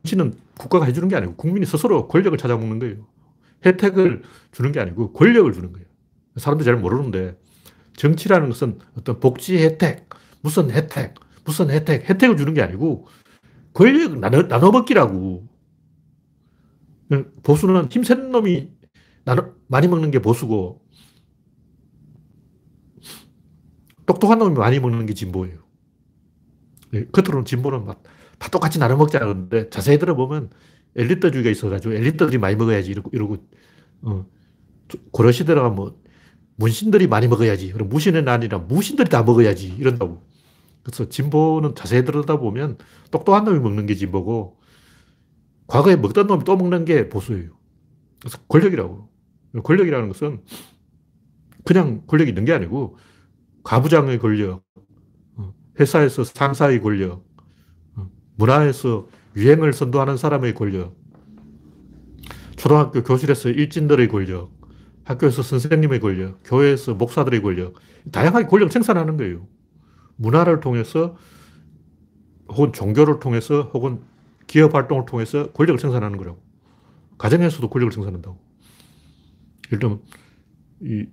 [0.04, 3.06] 정치는 국가가 해주는 게 아니고 국민이 스스로 권력을 찾아먹는 거예요.
[3.64, 5.86] 혜택을 주는 게 아니고 권력을 주는 거예요.
[6.36, 7.38] 사람들이 잘 모르는데
[7.96, 10.08] 정치라는 것은 어떤 복지 혜택,
[10.42, 11.14] 무슨 혜택,
[11.44, 13.08] 무슨 혜택, 혜택을 주는 게 아니고
[13.72, 15.48] 권력을 나눠, 나눠먹기라고.
[17.42, 18.70] 보수는 힘센 놈이
[19.24, 20.82] 나눠, 많이 먹는 게 보수고
[24.06, 25.58] 똑똑한 놈이 많이 먹는 게 진보예요.
[26.94, 28.02] 예, 겉으로는 진보는 막
[28.38, 30.50] 다 똑같이 나눠 먹지 않는데 자세히 들어보면
[30.96, 33.36] 엘리트주의가 있어가지고 엘리트들이 많이 먹어야지 이러고, 이러고
[34.02, 34.26] 어,
[35.10, 35.98] 고려시대가 뭐
[36.56, 37.72] 문신들이 많이 먹어야지.
[37.72, 39.74] 그럼 무신은 아니라 무신들이 다 먹어야지.
[39.78, 40.22] 이런다고.
[40.82, 42.78] 그래서 진보는 자세히 들여다보면
[43.10, 44.58] 똑똑한 놈이 먹는 게 진보고
[45.66, 47.50] 과거에 먹던 놈이 또 먹는 게 보수예요.
[48.20, 49.08] 그래서 권력이라고.
[49.62, 50.42] 권력이라는 것은
[51.64, 52.96] 그냥 권력이 있는 게 아니고
[53.64, 54.62] 가부장의 권력,
[55.36, 57.25] 어, 회사에서 상사의 권력, 어,
[58.36, 60.96] 문화에서 유행을 선도하는 사람의 권력,
[62.56, 64.50] 초등학교 교실에서 일진들의 권력,
[65.04, 67.74] 학교에서 선생님의 권력, 교회에서 목사들의 권력,
[68.12, 69.46] 다양하게 권력을 생산하는 거예요.
[70.16, 71.16] 문화를 통해서
[72.48, 74.00] 혹은 종교를 통해서 혹은
[74.46, 76.40] 기업 활동을 통해서 권력을 생산하는 거라고.
[77.18, 78.38] 가정에서도 권력을 생산한다고.
[79.66, 80.02] 예를 들면,
[80.82, 81.06] 이,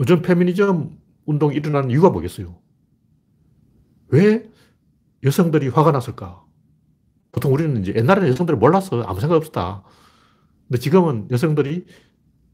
[0.00, 2.56] 요즘 페미니즘 운동이 일어나는 이유가 뭐겠어요?
[4.08, 4.48] 왜
[5.26, 6.42] 여성들이 화가 났을까?
[7.32, 9.02] 보통 우리는 이제 옛날에는 여성들이 몰랐어.
[9.02, 9.82] 아무 생각 없었다.
[10.68, 11.86] 근데 지금은 여성들이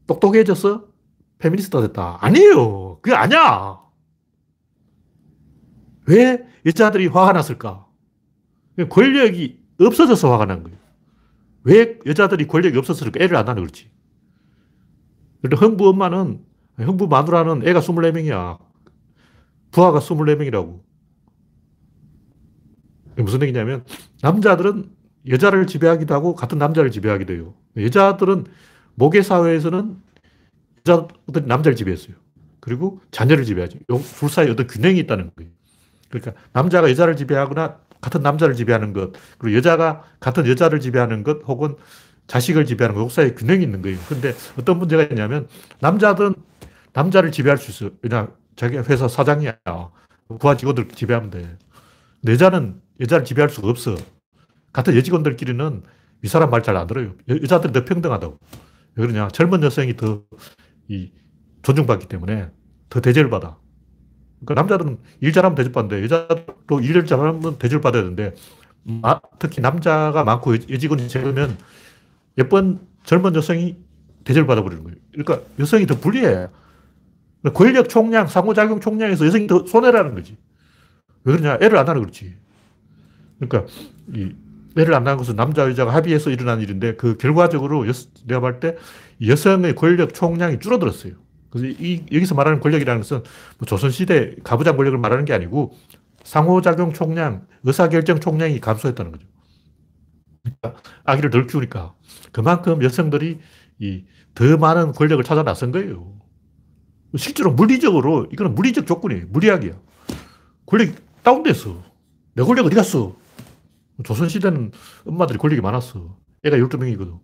[0.07, 0.87] 똑똑해져서
[1.37, 2.17] 페미니스트가 됐다.
[2.19, 2.99] 아니에요.
[3.01, 3.79] 그게 아니야.
[6.07, 7.87] 왜 여자들이 화가 났을까?
[8.89, 10.77] 권력이 없어져서 화가 난 거예요.
[11.63, 13.23] 왜 여자들이 권력이 없었을까?
[13.23, 13.91] 애를 안 낳는 그렇지.
[15.43, 16.43] 흥부 엄마는,
[16.77, 18.57] 흥부 마누라는 애가 24명이야.
[19.71, 20.81] 부하가 24명이라고.
[23.17, 23.83] 무슨 얘기냐면,
[24.21, 24.89] 남자들은
[25.29, 27.53] 여자를 지배하기도 하고, 같은 남자를 지배하기도 해요.
[27.77, 28.45] 여자들은
[28.95, 29.97] 모계 사회에서는
[30.85, 32.15] 여자들이 남자를 지배했어요.
[32.59, 33.79] 그리고 자녀를 지배하죠.
[33.87, 35.51] 둘 사이에 어떤 균형이 있다는 거예요.
[36.09, 41.75] 그러니까 남자가 여자를 지배하거나 같은 남자를 지배하는 것, 그리고 여자가 같은 여자를 지배하는 것, 혹은
[42.27, 43.97] 자식을 지배하는 것, 사이에 균형이 있는 거예요.
[44.07, 45.47] 근데 어떤 문제가 있냐면
[45.79, 46.35] 남자들은
[46.93, 47.95] 남자를 지배할 수 있어요.
[48.01, 49.57] 왜냐, 자기 회사 사장이야.
[50.39, 51.57] 부하 직원들 지배하면 돼.
[52.27, 53.95] 여자는 여자를 지배할 수가 없어.
[54.73, 55.83] 같은 여직원들끼리는
[56.23, 57.13] 이 사람 말 잘 안 들어요.
[57.29, 58.37] 여 자들이 더 평등하다고.
[58.95, 59.27] 왜 그러냐.
[59.29, 60.23] 젊은 여성이 더
[60.87, 61.11] 이,
[61.63, 62.49] 존중받기 때문에
[62.89, 63.57] 더 대접을 받아.
[64.45, 68.33] 그러니까 남자들은 일 잘하면 대접받는데 여자도 일 잘하면 대접받아야 되는데
[69.03, 71.57] 아, 특히 남자가 많고 여직원이 적으면
[72.37, 73.77] 예쁜 젊은 여성이
[74.25, 74.97] 대접을 받아버리는 거예요.
[75.13, 76.47] 그러니까 여성이 더 불리해.
[77.53, 80.37] 권력 총량, 상호작용 총량에서 여성이 더 손해라는 거지.
[81.25, 81.57] 왜 그러냐.
[81.61, 82.35] 애를 안 하는 그렇지.
[83.49, 83.71] 그러니까
[84.13, 84.31] 이
[84.77, 87.91] 애를 안 낳은 것은 남자, 여자가 합의해서 일어난 일인데 그 결과적으로 여,
[88.25, 88.75] 내가 볼 때
[89.25, 91.13] 여성의 권력 총량이 줄어들었어요.
[91.51, 93.23] 그래서 이, 여기서 말하는 권력이라는 것은
[93.59, 95.75] 뭐 조선시대 가부장 권력을 말하는 게 아니고
[96.23, 99.27] 상호작용 총량, 의사결정 총량이 감소했다는 거죠.
[100.43, 101.93] 그러니까 아기를 덜 키우니까
[102.31, 103.39] 그만큼 여성들이
[103.79, 104.03] 이
[104.35, 106.11] 더 많은 권력을 찾아 나선 거예요.
[107.15, 109.27] 실제로 물리적으로 이거는 물리적 조건이에요.
[109.29, 109.73] 물리학이야.
[110.65, 111.83] 권력이 다운됐어.
[112.35, 113.15] 내 권력 어디 갔어?
[114.03, 114.71] 조선시대는
[115.05, 116.17] 엄마들이 권력이 많았어.
[116.43, 117.19] 애가 12명이거든.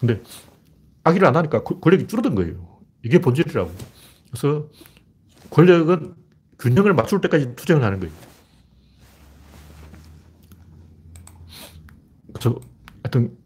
[0.00, 0.22] 근데
[1.04, 2.80] 아기를 안 하니까 권력이 줄어든 거예요.
[3.04, 3.70] 이게 본질이라고.
[4.30, 4.68] 그래서
[5.50, 6.14] 권력은
[6.58, 8.14] 균형을 맞출 때까지 투쟁을 하는 거예요.
[12.32, 12.58] 그래서
[13.02, 13.36] 하여튼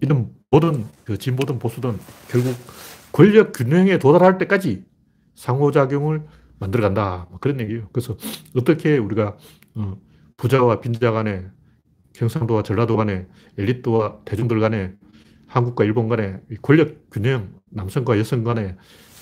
[0.00, 2.54] 이런 모든 그 진보든 보수든 결국
[3.12, 4.84] 권력 균형에 도달할 때까지
[5.34, 6.26] 상호작용을
[6.58, 7.26] 만들어간다.
[7.30, 7.88] 뭐 그런 얘기예요.
[7.92, 8.16] 그래서
[8.56, 9.36] 어떻게 우리가
[9.74, 9.96] 어,
[10.42, 11.44] 부자와 빈자 간에
[12.14, 13.26] 경상도와 전라도 간에
[13.58, 14.92] 엘리트와 대중들 간에
[15.46, 18.74] 한국과 일본 간에 권력 균형, 남성과 여성 간에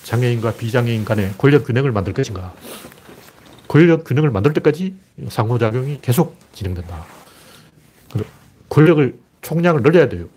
[0.03, 2.55] 장애인과 비장애인 간에 권력 균형을 만들 것인가.
[3.67, 4.95] 권력 균형을 만들 때까지
[5.29, 7.05] 상호작용이 계속 진행된다.
[8.69, 10.27] 권력을, 총량을 늘려야 돼요.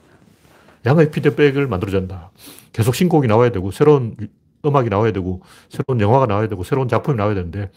[0.85, 2.31] 양의 피드백을 만들어준다.
[2.75, 4.16] 계속 신곡이 나와야 되고, 새로운
[4.66, 7.70] 음악이 나와야 되고, 새로운 영화가 나와야 되고, 새로운 작품이 나와야 되는데,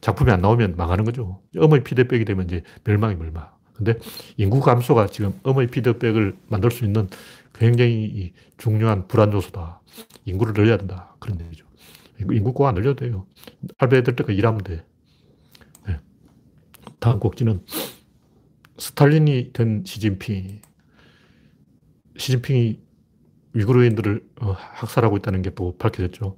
[0.00, 1.42] 작품이 안 나오면 망하는 거죠.
[1.56, 3.48] 음의 피드백이 되면 이제 멸망이 멸망.
[3.74, 3.94] 근데
[4.36, 7.08] 인구 감소가 지금 음의 피드백을 만들 수 있는
[7.54, 9.80] 굉장히 중요한 불안 요소다.
[10.24, 11.14] 인구를 늘려야 된다.
[11.20, 11.64] 그런 얘기죠.
[12.32, 13.26] 인구 꼭 안 늘려도 돼요.
[13.78, 14.84] 할배 될 때까지 일하면 돼.
[15.86, 16.00] 네.
[17.00, 17.64] 다음 곡지는
[18.78, 20.60] 스탈린이 된 시진핑.
[22.16, 22.80] 시진핑이
[23.54, 26.36] 위구르인들을 어, 학살하고 있다는 게 또 밝혀졌죠.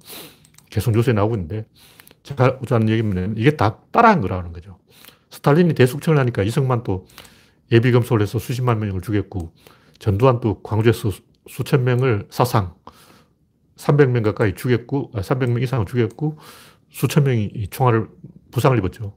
[0.69, 1.65] 계속 뉴스에 나오고 있는데
[2.23, 4.77] 제가 하는 얘기는 이게 다 따라한 거라는 거죠.
[5.29, 7.05] 스탈린이 대숙청을 하니까 이승만 또
[7.71, 9.53] 예비 검소를 해서 수십만 명을 죽였고
[9.99, 11.11] 전두환 또 광주에서
[11.47, 12.75] 수천 명을 사상
[13.77, 16.37] 300명 가까이 죽였고 300명 아, 이상을 죽였고
[16.89, 18.07] 수천 명이 총알을
[18.51, 19.13] 부상을 입었죠.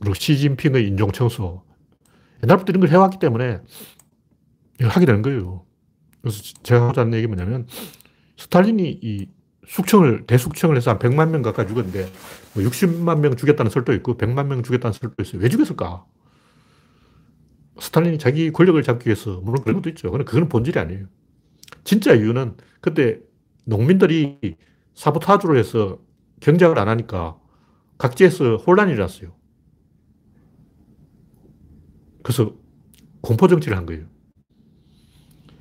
[0.00, 1.64] 그리고 시진핑의 인종 청소
[2.42, 3.60] 옛날부터 이런 걸 해왔기 때문에
[4.78, 5.64] 이걸 하게 되는 거예요.
[6.20, 7.66] 그래서 제가 하자는 얘기 뭐냐면
[8.36, 9.28] 스탈린이 이
[9.66, 12.10] 숙청을, 대숙청을 해서 한 100만 명 가까이 죽였는데,
[12.54, 15.42] 뭐 60만 명 죽였다는 설도 있고, 100만 명 죽였다는 설도 있어요.
[15.42, 16.04] 왜 죽였을까?
[17.78, 20.10] 스탈린이 자기 권력을 잡기 위해서, 물론 그런 것도 있죠.
[20.10, 21.06] 그건 본질이 아니에요.
[21.84, 23.18] 진짜 이유는 그때
[23.64, 24.56] 농민들이
[24.94, 25.98] 사보타주로 해서
[26.40, 27.38] 경작을 안 하니까
[27.98, 29.34] 각지에서 혼란이 일어났어요.
[32.22, 32.54] 그래서
[33.20, 34.04] 공포정치를 한 거예요.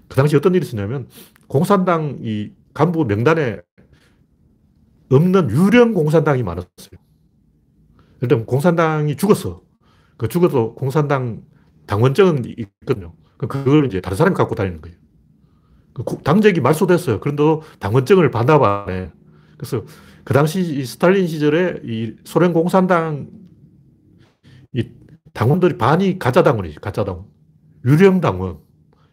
[0.07, 1.09] 그 당시 어떤 일이 있었냐면
[1.47, 3.59] 공산당 이 간부 명단에
[5.11, 6.99] 없는 유령 공산당이 많았어요.
[8.21, 9.61] 일단 공산당이 죽었어.
[10.17, 11.43] 그 죽어도 공산당
[11.85, 13.13] 당원증은 있거든요.
[13.37, 14.97] 그걸 이제 다른 사람이 갖고 다니는 거예요.
[15.93, 17.19] 그 당적이 말소됐어요.
[17.19, 19.11] 그런데도 당원증을 반납 안 해.
[19.57, 19.85] 그래서
[20.23, 23.29] 그 당시 스탈린 시절에 이 소련 공산당
[24.73, 24.89] 이
[25.33, 27.25] 당원들이 반이 가짜 당원이지, 가짜 당원.
[27.85, 28.57] 유령 당원.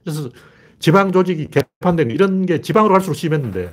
[0.02, 0.31] 그래서
[0.78, 3.72] 지방 조직이 개판된 이런 게 지방으로 갈수록 심했는데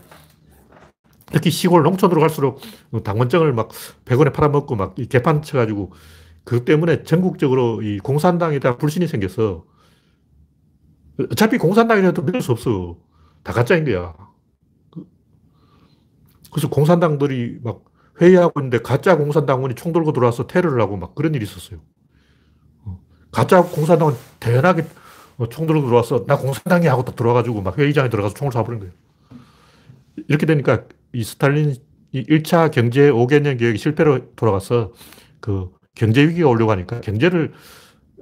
[1.32, 2.62] 특히 시골 농촌으로 갈수록
[3.04, 3.70] 당원증을 막
[4.06, 5.94] 100원에 팔아먹고 막 개판 쳐가지고
[6.44, 9.65] 그 때문에 전국적으로 이 공산당에 대한 불신이 생겨서
[11.32, 12.98] 어차피 공산당이라도 믿을 수 없어.
[13.44, 14.15] 다 가짜인 거야.
[16.52, 17.84] 그래서 공산당들이 막
[18.22, 21.80] 회의하고 있는데 가짜 공산당원이 총 들고 들어와서 테러를 하고 막 그런 일이 있었어요.
[22.86, 23.00] 어.
[23.32, 24.86] 가짜 공산당원 대단하게
[25.50, 28.94] 총 들고 들어와서 나 공산당이 하고 딱 들어와가지고 막 회의장에 들어가서 총을 쏴버린 거예요.
[30.28, 31.76] 이렇게 되니까 이 스탈린
[32.12, 34.93] 이 1차 경제 5개년 계획이 실패로 돌아가서
[35.39, 37.54] 그 경제 위기가 오려고 하니까 경제를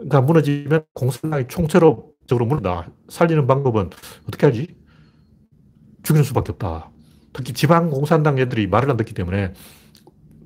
[0.09, 2.89] 가 무너지면 공산당이 총체로 적으로 무너다.
[3.09, 3.89] 살리는 방법은
[4.27, 4.67] 어떻게 하지?
[6.03, 6.91] 죽이는 수밖에 없다.
[7.33, 9.53] 특히 지방 공산당 애들이 말을 안 듣기 때문에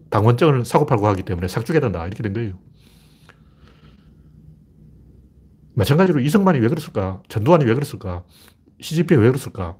[0.10, 2.06] 당원증을 사고팔고 하기 때문에 싹 죽여야 된다.
[2.06, 2.60] 이렇게 된 거예요.
[5.74, 7.22] 마찬가지로 이승만이 왜 그랬을까?
[7.30, 8.24] 전두환이 왜 그랬을까?
[8.82, 9.78] 시진핑이 왜 그랬을까?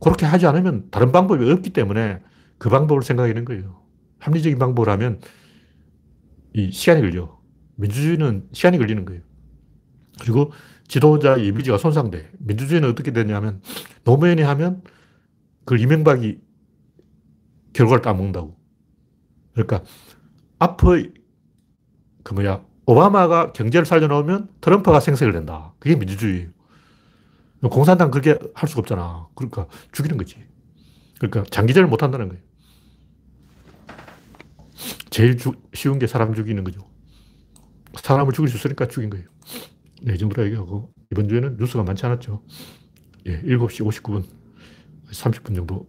[0.00, 2.20] 그렇게 하지 않으면 다른 방법이 없기 때문에
[2.58, 3.80] 그 방법을 생각하는 거예요.
[4.18, 5.20] 합리적인 방법을 하면
[6.54, 7.38] 이 시간이 걸려.
[7.76, 9.22] 민주주의는 시간이 걸리는 거예요.
[10.20, 10.52] 그리고
[10.88, 12.30] 지도자 이미지가 손상돼.
[12.38, 13.62] 민주주의는 어떻게 되냐면
[14.04, 14.82] 노무현이 하면
[15.60, 16.40] 그걸 이명박이
[17.72, 18.56] 결과를 따먹는다고.
[19.52, 19.82] 그러니까
[20.58, 21.12] 앞의
[22.22, 25.74] 그 뭐야 오바마가 경제를 살려놓으면 트럼프가 생색을 낸다.
[25.78, 26.48] 그게 민주주의.
[27.68, 29.28] 공산당 그렇게 할 수가 없잖아.
[29.34, 30.36] 그러니까 죽이는 거지.
[31.18, 32.42] 그러니까 장기전을 못 한다는 거예요.
[35.10, 36.88] 제일 주, 쉬운 게 사람 죽이는 거죠.
[37.94, 39.26] 사람을 죽일 수 있으니까 죽인 거예요.
[40.02, 42.42] 네, 이 정도로 얘기하고, 이번 주에는 뉴스가 많지 않았죠.
[43.26, 44.24] 예, 7시 59분,
[45.10, 45.86] 30분 정도,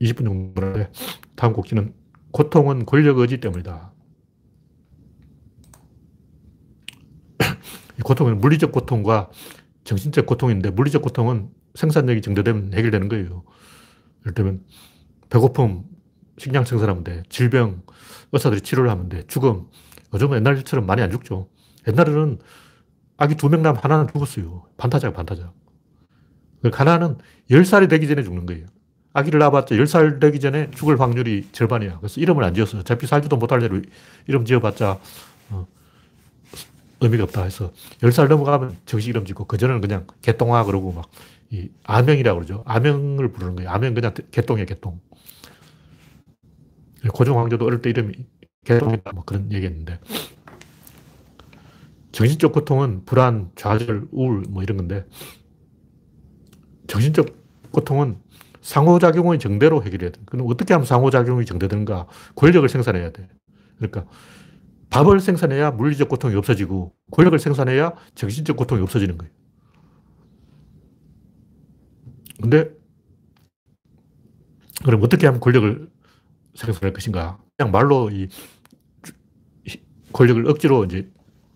[0.00, 0.90] 20분 정도인데,
[1.36, 1.92] 다음 곡지는
[2.30, 3.92] 고통은 권력 의지 때문이다.
[7.98, 9.28] 이 고통은 물리적 고통과
[9.88, 13.42] 정신적 고통인데 물리적 고통은 생산력이 정도되면 해결되는 거예요.
[14.22, 14.60] 예를 들면
[15.30, 15.84] 배고픔,
[16.36, 17.22] 식량 생산하면 돼.
[17.30, 17.82] 질병,
[18.32, 19.24] 의사들이 치료를 하면 돼.
[19.28, 19.66] 죽음,
[20.12, 21.48] 요즘은 옛날처럼 많이 안 죽죠.
[21.88, 22.38] 옛날에는
[23.16, 24.66] 아기 두 명 나면 하나는 죽었어요.
[24.76, 25.54] 반타작, 반타작.
[26.60, 27.16] 그러니까 하나는
[27.50, 28.66] 10살이 되기 전에 죽는 거예요.
[29.14, 31.98] 아기를 낳아봤자 10살 되기 전에 죽을 확률이 절반이야.
[31.98, 32.78] 그래서 이름을 안 지었어.
[32.80, 33.80] 어차피 살지도 못할 대로
[34.26, 34.98] 이름 지어봤자
[35.50, 35.66] 어,
[37.00, 41.08] 의미가 없다 해서 10살 넘어가면 정식 이름 짓고 그전에는 그냥 개똥아 그러고 막
[41.50, 42.62] 이 아명이라고 그러죠.
[42.66, 43.70] 아명을 부르는 거예요.
[43.70, 45.00] 아명 그냥 개똥이야, 개똥.
[47.12, 48.12] 고종 황제도 어릴 때 이름이
[48.64, 49.98] 개똥이다 뭐 그런 얘기했는데
[52.12, 55.06] 정신적 고통은 불안, 좌절, 우울 뭐 이런 건데
[56.88, 58.18] 정신적 고통은
[58.60, 60.20] 상호작용의 정대로 해결해야 돼.
[60.26, 62.06] 그럼 어떻게 하면 상호작용이 정대되는가?
[62.34, 63.28] 권력을 생산해야 돼.
[63.78, 64.04] 그러니까
[64.90, 69.32] 밥을 생산해야 물리적 고통이 없어지고 권력을 생산해야 정신적 고통이 없어지는 거예요.
[72.40, 72.70] 근데
[74.84, 75.90] 그럼 어떻게 하면 권력을
[76.54, 77.38] 생산할 것인가?
[77.56, 78.28] 그냥 말로 이
[80.12, 81.10] 권력을 억지로 이제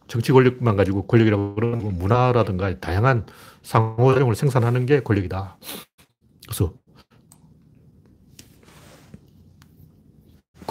[0.09, 3.27] 정치 권력만 가지고 권력이라고 그러는 문화라든가 다양한
[3.63, 5.57] 상호작용을 생산하는 게 권력이다.
[6.47, 6.75] 그래서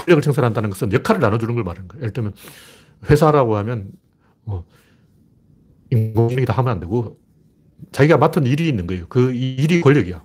[0.06, 2.02] 권력을 생산한다는 것은 역할을 나눠주는 걸 말하는 거예요.
[2.04, 2.34] 예를 들면
[3.10, 3.92] 회사라고 하면
[4.44, 4.66] 뭐
[5.90, 7.20] 인공지능이 다 하면 안 되고
[7.92, 9.08] 자기가 맡은 일이 있는 거예요.
[9.08, 10.24] 그 일이 권력이야.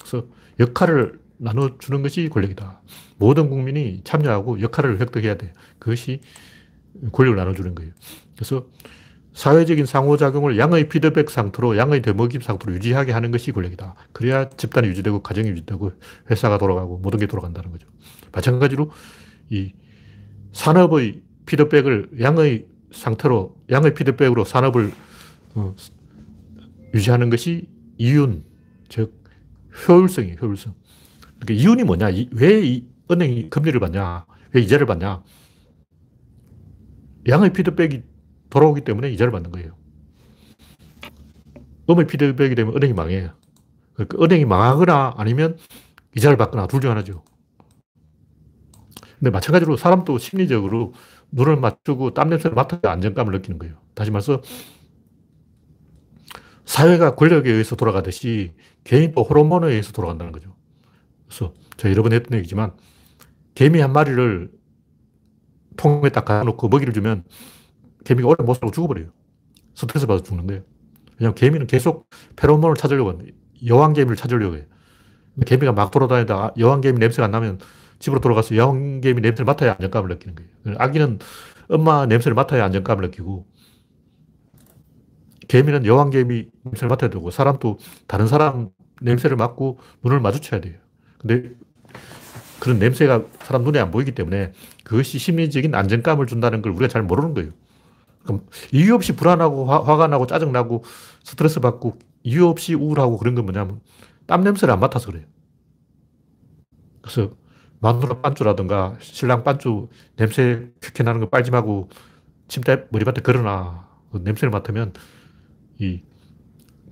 [0.00, 0.26] 그래서
[0.60, 2.80] 역할을 나눠주는 것이 권력이다.
[3.16, 5.52] 모든 국민이 참여하고 역할을 획득해야 돼.
[5.78, 6.20] 그것이
[7.12, 7.92] 권력을 나눠주는 거예요.
[8.34, 8.66] 그래서
[9.34, 13.96] 사회적인 상호작용을 양의 피드백 상태로, 양의 대먹임 상태로 유지하게 하는 것이 권력이다.
[14.12, 15.90] 그래야 집단이 유지되고, 가정이 유지되고,
[16.30, 17.88] 회사가 돌아가고, 모든 게 돌아간다는 거죠.
[18.34, 18.90] 마찬가지로
[19.50, 19.72] 이
[20.52, 24.92] 산업의 피드백을 양의 상태로, 양의 피드백으로 산업을
[25.54, 25.74] 어,
[26.94, 27.68] 유지하는 것이
[27.98, 28.44] 이윤,
[28.88, 29.22] 즉,
[29.88, 30.74] 효율성이에요, 효율성.
[31.38, 32.10] 그러니까 이윤이 뭐냐?
[32.32, 34.26] 왜 은행이 금리를 받냐?
[34.52, 35.22] 왜 이자를 받냐?
[37.28, 38.02] 양의 피드백이
[38.50, 39.76] 돌아오기 때문에 이자를 받는 거예요.
[41.90, 43.30] 음의 피드백이 되면 은행이 망해요.
[43.94, 45.58] 그러니까 은행이 망하거나 아니면
[46.16, 47.24] 이자를 받거나 둘 중 하나죠.
[49.18, 50.92] 근데 마찬가지로 사람도 심리적으로
[51.30, 53.76] 눈을 맞추고 땀 냄새를 맡아야 안정감을 느끼는 거예요.
[53.94, 54.42] 다시 말해서
[56.64, 58.52] 사회가 권력에 의해서 돌아가듯이
[58.84, 60.54] 개인도 호르몬에 의해서 돌아간다는 거죠.
[61.26, 62.72] 그래서 제가 여러 번 했던 얘기지만
[63.54, 64.50] 개미 한 마리를
[65.76, 67.24] 통에 딱 가놓고 먹이를 주면
[68.04, 69.08] 개미가 오래 못 살고 죽어버려요.
[69.74, 70.62] 스트레스 받아 죽는 거예요.
[71.18, 73.32] 왜냐면 개미는 계속 페로몬을 찾으려고 합니다.
[73.66, 74.64] 여왕개미를 찾으려고 해요.
[75.46, 77.58] 개미가 막 돌아다니다 여왕개미 냄새가 안 나면
[77.98, 80.76] 집으로 돌아가서 여왕개미 냄새를 맡아야 안정감을 느끼는 거예요.
[80.78, 81.18] 아기는
[81.68, 83.46] 엄마 냄새를 맡아야 안정감을 느끼고
[85.48, 90.74] 개미는 여왕개미 냄새를 맡아야 되고 사람도 다른 사람 냄새를 맡고 눈을 마주쳐야 돼요.
[91.18, 91.50] 근데
[92.60, 94.52] 그런 냄새가 사람 눈에 안 보이기 때문에
[94.84, 97.50] 그것이 심리적인 안정감을 준다는 걸 우리가 잘 모르는 거예요.
[98.22, 100.82] 그럼 이유 없이 불안하고 화, 가 나고 짜증나고
[101.22, 103.80] 스트레스 받고 이유 없이 우울하고 그런 건 뭐냐면
[104.26, 105.26] 땀 냄새를 안 맡아서 그래요.
[107.02, 107.32] 그래서
[107.84, 111.90] 마누라 반주라든가 신랑 반주 냄새 큐큐 나는 거 빨지 말고
[112.48, 113.88] 침대 머리맡에 걸어놔.
[114.10, 114.92] 그 냄새를 맡으면
[115.78, 116.02] 이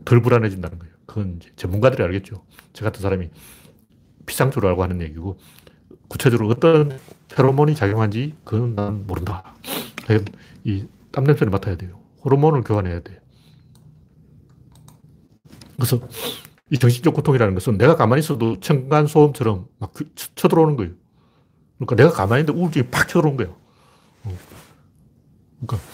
[0.05, 0.93] 덜 불안해진다는 거예요.
[1.07, 2.45] 그건 전문가들이 알겠죠.
[2.73, 3.31] 저 같은 사람이
[4.27, 5.39] 피상주로 알고 하는 얘기고
[6.09, 6.99] 구체적으로 어떤
[7.35, 9.55] 페로몬이 작용한지 그건 난 모른다.
[10.65, 12.01] 이 땀냄새를 맡아야 돼요.
[12.25, 13.21] 호르몬을 교환해야 돼.
[15.77, 16.01] 그래서
[16.73, 20.93] 이 정신적 고통이라는 것은 내가 가만히 있어도 층간소음처럼 막그 쳐들어오는 거예요.
[21.77, 23.55] 그러니까 내가 가만히 있는데 우울증이 팍 쳐들어오는 거예요.
[24.25, 24.39] 어.
[25.61, 25.87] 그러니까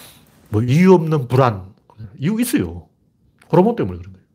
[0.51, 1.75] 뭐 이유 없는 불안.
[2.21, 2.87] 이유 있어요.
[3.51, 4.27] 호르몬 때문에 그런 거예요.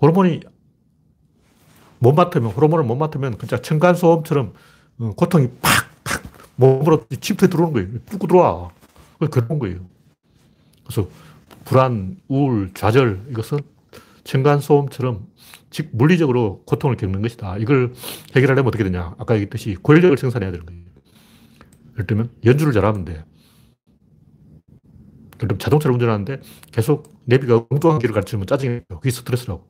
[0.00, 0.40] 호르몬이
[1.98, 4.54] 못 맡으면, 호르몬을 못 맡으면 진짜 층간소음처럼
[5.00, 5.70] 어, 고통이 팍,
[6.02, 6.22] 팍
[6.54, 8.04] 몸으로 침투해 들어오는 거예요.
[8.06, 8.70] 뚫고 들어와.
[9.30, 9.80] 그런 거예요.
[10.84, 11.10] 그래서
[11.66, 13.58] 불안, 우울, 좌절 이것은
[14.26, 15.26] 층간소음처럼
[15.70, 17.56] 즉 물리적으로 고통을 겪는 것이다.
[17.58, 17.92] 이걸
[18.34, 19.14] 해결하려면 어떻게 되냐.
[19.18, 20.82] 아까 얘기했듯이 권력을 생산해야 되는 거예요.
[21.94, 23.24] 예를 들면 연주를 잘하면 돼.
[25.42, 26.40] 예를 자동차를 운전하는데
[26.72, 29.00] 계속 내비가 엉뚱한 길을 가르치면 짜증이 나요.
[29.00, 29.66] 그게 스트레스라고.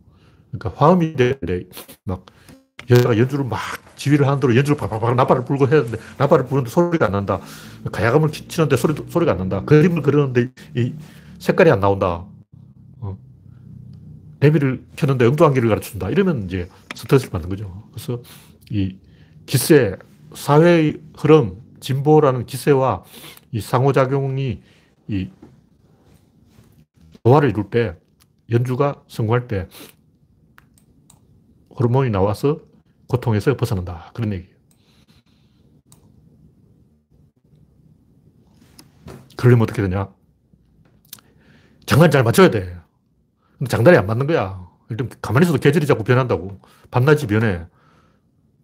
[0.50, 1.64] 그러니까 화음이 되는데
[2.04, 2.24] 막
[2.88, 3.60] 여자가 연주를 막
[3.96, 7.40] 지휘를 하는 대로 연주를 박박박 나팔을 불고 되는데 나팔을 부는데 소리가 안 난다.
[7.90, 9.64] 가야금을 치는데 소리, 소리가 안 난다.
[9.64, 10.94] 그림을 그리는데 이
[11.38, 12.26] 색깔이 안 나온다.
[14.36, 14.40] 어.
[14.40, 16.10] 내비를 켰는데 길을 가르쳐준다.
[16.10, 17.88] 이러면 이제 스트레스를 받는 거죠.
[17.92, 18.22] 그래서
[18.70, 18.96] 이
[19.46, 19.96] 기세,
[20.34, 23.04] 사회의 흐름, 진보라는 기세와
[23.52, 24.62] 이 상호작용이
[25.08, 25.30] 이
[27.24, 27.96] 조화를 이룰 때
[28.50, 29.68] 연주가 성공할 때
[31.70, 32.60] 호르몬이 나와서
[33.08, 34.10] 고통에서 벗어난다.
[34.14, 34.56] 그런 얘기예요.
[39.36, 40.08] 그러려면 어떻게 되냐?
[41.84, 42.76] 장단 잘 맞춰야 돼.
[43.68, 44.66] 장단이 안 맞는 거야.
[44.90, 46.60] 일단 가만히 있어도 계절이 자꾸 변한다고.
[46.90, 47.66] 밤낮이 변해.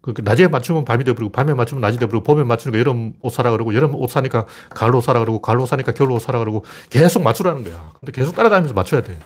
[0.01, 3.73] 그 낮에 맞추면 밤이 되버리고, 밤에 맞추면 낮이 되버리고, 봄에 맞추니까 여름 옷 사라 그러고,
[3.73, 7.23] 여름 옷 사니까 가을 옷 사라 그러고, 가을 옷 사니까 겨울 옷 사라 그러고, 계속
[7.23, 7.91] 맞추라는 거야.
[7.99, 9.17] 근데 계속 따라다니면서 맞춰야 돼.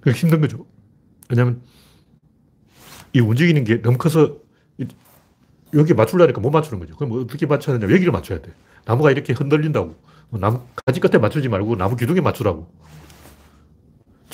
[0.00, 0.64] 그게 힘든 거죠.
[1.28, 1.60] 왜냐면,
[3.12, 4.36] 이 움직이는 게 너무 커서
[5.74, 6.96] 여기 맞추려니까 못 맞추는 거죠.
[6.96, 7.92] 그럼 어떻게 맞춰야 되냐?
[7.92, 8.52] 여기를 맞춰야 돼.
[8.86, 9.94] 나무가 이렇게 흔들린다고.
[10.30, 12.66] 뭐 나무 가지 끝에 맞추지 말고 나무 기둥에 맞추라고.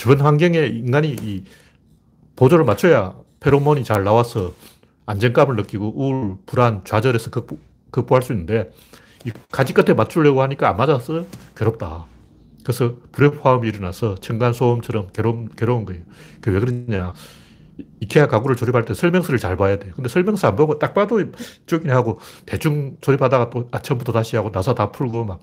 [0.03, 1.45] 주변 환경에 인간이 이
[2.35, 4.53] 보조를 맞춰야 페로몬이 잘 나와서
[5.07, 7.61] 안정감을 느끼고 우울, 불안, 좌절에서 극복,
[7.93, 8.73] 극복할 수 있는데
[9.25, 11.25] 이 가지 끝에 맞추려고 하니까 안 맞아서
[11.57, 12.07] 괴롭다.
[12.65, 16.03] 그래서 불협화음이 일어나서 층간소음처럼 괴로운, 괴로운 거예요.
[16.41, 17.13] 그게 왜 그러냐.
[18.01, 19.93] 이케아 가구를 조립할 때 설명서를 잘 봐야 돼.
[19.95, 21.23] 근데 설명서 안 보고 딱 봐도
[21.67, 25.41] 쪽이네 하고 대충 조립하다가 또 아침부터 다시 하고 나사 다 풀고 막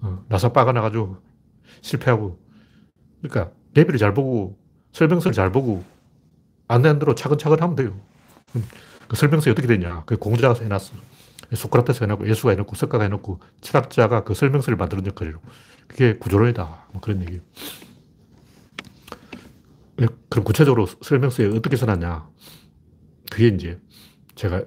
[0.00, 1.18] 어, 나사 빠가 나가지고
[1.82, 2.44] 실패하고.
[3.22, 4.58] 그러니까 내비를 잘 보고
[4.92, 5.84] 설명서를 잘 보고
[6.68, 8.00] 안내한 대로 차근차근 하면 돼요.
[9.06, 10.02] 그 설명서에 어떻게 되냐.
[10.06, 10.94] 그 공자가 해놨어.
[11.54, 15.40] 소크라테스가 해놓고 예수가 해놓고 석가가 해놓고 철학자가 그 설명서를 만드는 역할이로.
[15.86, 16.86] 그게 구조론이다.
[16.92, 17.42] 뭐 그런 얘기예요.
[20.28, 22.28] 그럼 구체적으로 설명서에 어떻게 써놨냐.
[23.30, 23.78] 그게 이제
[24.34, 24.64] 제가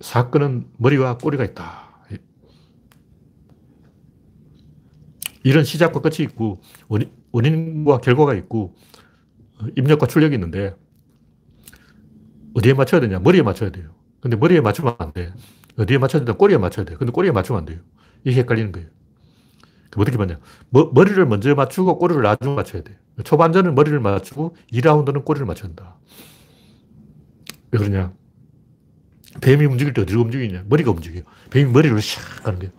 [0.00, 1.86] 사건은 머리와 꼬리가 있다.
[5.42, 8.74] 이런 시작과 끝이 있고 원인, 원인과 결과가 있고
[9.76, 10.74] 입력과 출력이 있는데
[12.54, 13.18] 어디에 맞춰야 되냐?
[13.18, 13.90] 머리에 맞춰야 돼요.
[14.20, 15.32] 근데 머리에 맞추면 안 돼.
[15.78, 16.32] 어디에 맞춰야 된다?
[16.32, 16.96] 꼬리에 맞춰야 돼.
[16.96, 17.80] 근데 꼬리에 맞추면 안 돼요.
[18.24, 18.88] 이게 헷갈리는 거예요.
[19.96, 20.38] 어떻게 맞냐?
[20.70, 22.98] 머, 머리를 먼저 맞추고 꼬리를 나중에 맞춰야 돼.
[23.24, 25.96] 초반전은 머리를 맞추고 2라운드는 꼬리를 한다.
[27.70, 28.12] 왜 그러냐?
[29.40, 30.64] 뱀이 움직일 때 어디로 움직이냐?
[30.68, 31.22] 머리가 움직여요.
[31.50, 32.72] 뱀이 머리로 샥 가는 거예요.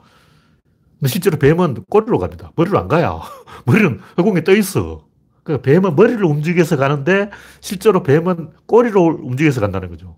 [1.06, 2.52] 실제로 뱀은 꼬리로 갑니다.
[2.56, 3.22] 머리로 안 가요.
[3.66, 5.06] 머리는 허공에 떠 있어.
[5.43, 7.30] 그 뱀은 머리를 움직여서 가는데
[7.62, 10.18] 실제로 뱀은 꼬리로 움직여서 간다는 거죠.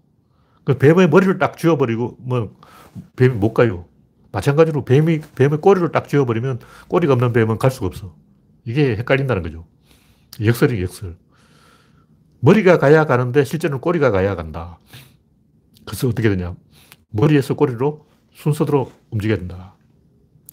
[0.63, 2.55] 그 뱀의 머리를 딱 쥐어버리고 뭐
[3.15, 3.85] 뱀이 못 가요.
[4.31, 8.15] 마찬가지로 뱀이 뱀의 꼬리를 딱 쥐어버리면 꼬리가 없는 뱀은 갈 수가 없어.
[8.65, 9.65] 이게 헷갈린다는 거죠.
[10.43, 11.17] 역설이 역설.
[12.39, 14.79] 머리가 가야 가는데 실제는 꼬리가 가야 간다.
[15.85, 16.55] 그래서 어떻게 되냐.
[17.09, 19.68] 머리에서 꼬리로 순서대로 움직여야 된다.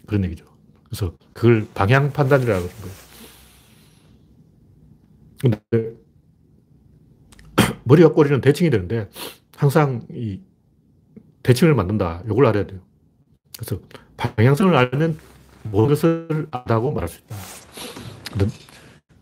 [0.06, 0.44] 그런 얘기죠.
[0.84, 3.06] 그래서 그걸 방향 판단이라고 그러는 거예요.
[5.40, 5.96] 근데
[7.84, 9.08] 머리와 꼬리는 대칭이 되는데
[9.56, 10.40] 항상 이
[11.42, 12.22] 대칭을 만든다.
[12.26, 12.80] 이걸 알아야 돼요.
[13.58, 13.80] 그래서
[14.16, 15.18] 방향성을 알면
[15.64, 17.36] 모든 것을 안다고 말할 수 있다.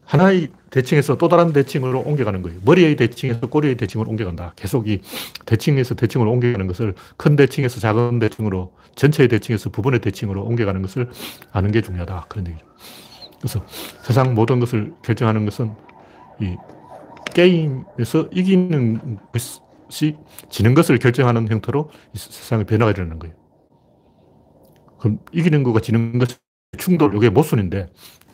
[0.04, 2.60] 하나의 대칭에서 또 다른 대칭으로 옮겨가는 거예요.
[2.64, 4.52] 머리의 대칭에서 꼬리의 대칭으로 옮겨간다.
[4.56, 5.00] 계속 이
[5.46, 11.08] 대칭에서 대칭으로 옮겨가는 것을 큰 대칭에서 작은 대칭으로 전체의 대칭에서 부분의 대칭으로 옮겨가는 것을
[11.52, 12.26] 아는 게 중요하다.
[12.28, 12.66] 그런 얘기죠.
[13.38, 13.64] 그래서
[14.02, 15.72] 세상 모든 것을 결정하는 것은
[16.40, 16.56] 이
[17.34, 20.16] 게임에서 이기는 것이
[20.50, 23.34] 지는 것을 결정하는 형태로 세상의 변화가 일어나는 거예요.
[24.98, 26.38] 그럼 이기는 거가 지는 것
[26.78, 27.88] 충돌, 이게 모순인데,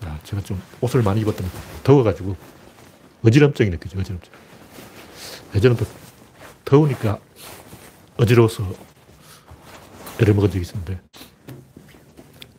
[0.05, 1.49] 야, 제가 좀 옷을 많이 입었더니
[1.85, 2.37] 더워가지고
[3.25, 4.33] 어지럼증이 느껴져, 어지럼증.
[5.55, 5.85] 예전에 또
[6.65, 7.19] 더우니까
[8.17, 8.65] 어지러워서
[10.21, 11.01] 애를 먹은 적이 있었는데,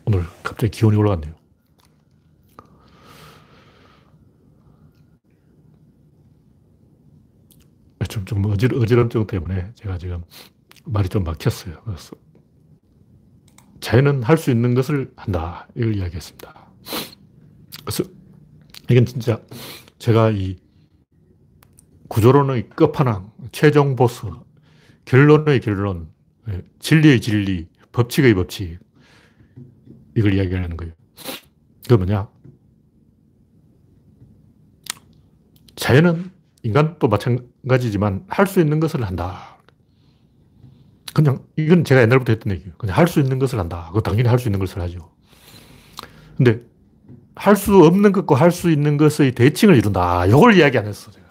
[0.06, 1.34] 오늘 갑자기 기온이 올라갔네요.
[8.10, 10.24] 좀, 좀 어지러, 어지럼증 때문에 제가 지금
[10.84, 11.82] 말이 좀 막혔어요.
[11.86, 12.16] 그래서
[13.80, 15.68] 자연은 할 수 있는 것을 한다.
[15.76, 16.61] 이걸 이야기했습니다.
[18.90, 19.42] 이건 진짜
[20.00, 20.58] 제가 이
[22.10, 24.24] 구조론의 끝판왕, 최종 보스,
[25.06, 26.10] 결론의 결론,
[26.50, 28.80] 예, 진리의 진리, 법칙의 법칙,
[30.18, 30.94] 이걸 이야기하는 거예요.
[31.88, 32.28] 그 뭐냐?
[35.76, 36.32] 자연은
[36.64, 39.58] 인간도 마찬가지지만 할 수 있는 것을 한다.
[41.14, 42.74] 그냥 이건 제가 옛날부터 했던 얘기예요.
[42.78, 43.90] 그냥 할 수 있는 것을 한다.
[43.94, 45.12] 그 당연히 할 수 있는 것을 하죠.
[46.38, 46.62] 근데
[47.36, 50.26] 할 수 없는 것과 할 수 있는 것의 대칭을 이룬다.
[50.26, 51.26] 이걸 이야기 안 했어, 제가.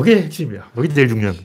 [0.00, 0.70] 이게 핵심이야.
[0.78, 1.36] 이게 제일 중요한.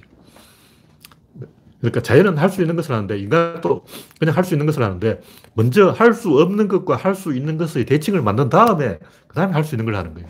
[1.80, 3.86] 그러니까 자연은 할 수 있는 것을 하는데 인간도
[4.20, 5.20] 그냥 할 수 있는 것을 하는데
[5.56, 9.64] 먼저 할 수 없는 것과 할 수 있는 것의 대칭을 만든 다음에 그 다음에 할
[9.64, 10.30] 수 있는 걸 하는 거예요.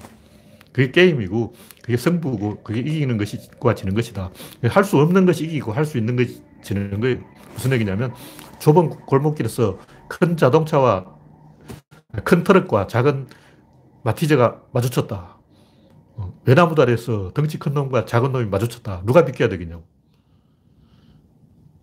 [0.71, 4.31] 그게 게임이고 그게 승부고 그게 이기는 것과 지는 것이다.
[4.63, 7.17] 할 수 없는 것이 이기고 할 수 있는 것이 지는 거예요.
[7.53, 8.13] 무슨 얘기냐면
[8.59, 11.05] 좁은 골목길에서 큰 자동차와
[12.23, 13.27] 큰 트럭과 작은
[14.03, 15.37] 마티즈가 마주쳤다.
[16.15, 19.03] 어, 외나무 다리에서 덩치 큰 놈과 작은 놈이 마주쳤다.
[19.05, 19.85] 누가 비켜야 되겠냐고.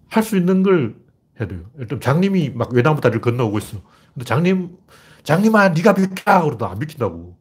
[0.09, 0.97] 할 수 있는 걸
[1.41, 1.61] 해야 돼요.
[1.79, 3.79] 일단 장님이 막 외나무 다리를 건너오고 있어.
[4.14, 4.76] 근데 장님,
[5.22, 6.43] 장님아, 네가 비켜!
[6.45, 7.37] 그러다 안 비킨다고.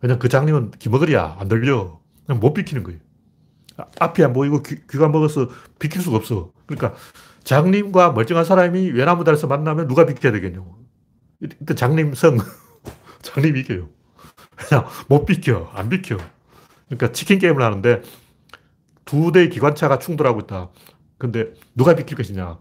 [0.00, 1.36] 왜냐면 그 장님은 기머거리야.
[1.38, 2.00] 안 들려.
[2.26, 3.00] 그냥 못 비키는 거예요.
[3.78, 5.48] 아, 앞이 안 보이고 귀, 가 먹어서
[5.78, 6.52] 비킬 수가 없어.
[6.66, 6.94] 그러니까
[7.44, 10.83] 장님과 멀쩡한 사람이 외나무 다리에서 만나면 누가 비켜야 되겠냐고.
[11.40, 12.38] 일단 장님 성.
[13.22, 13.88] 장님이 이겨요.
[14.56, 15.70] 그냥 못 비켜.
[15.74, 16.16] 안 비켜.
[16.86, 18.02] 그러니까 치킨 게임을 하는데
[19.04, 20.70] 두 대의 기관차가 충돌하고 있다.
[21.18, 22.58] 근데 누가 비킬 것이냐.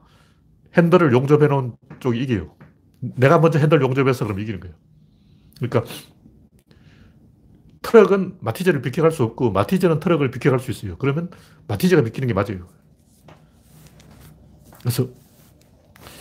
[0.78, 2.56] 핸들을 용접해 놓은 쪽이 이겨요.
[3.00, 4.76] 내가 먼저 핸들 용접해서 그럼 이기는 거예요.
[5.58, 5.84] 그러니까
[7.82, 10.98] 트럭은 마티즈를 비켜갈 수 없고 마티즈는 트럭을 비켜갈 수 있어요.
[10.98, 11.30] 그러면
[11.68, 12.68] 마티즈가 비키는 게 맞아요.
[14.80, 15.10] 그래서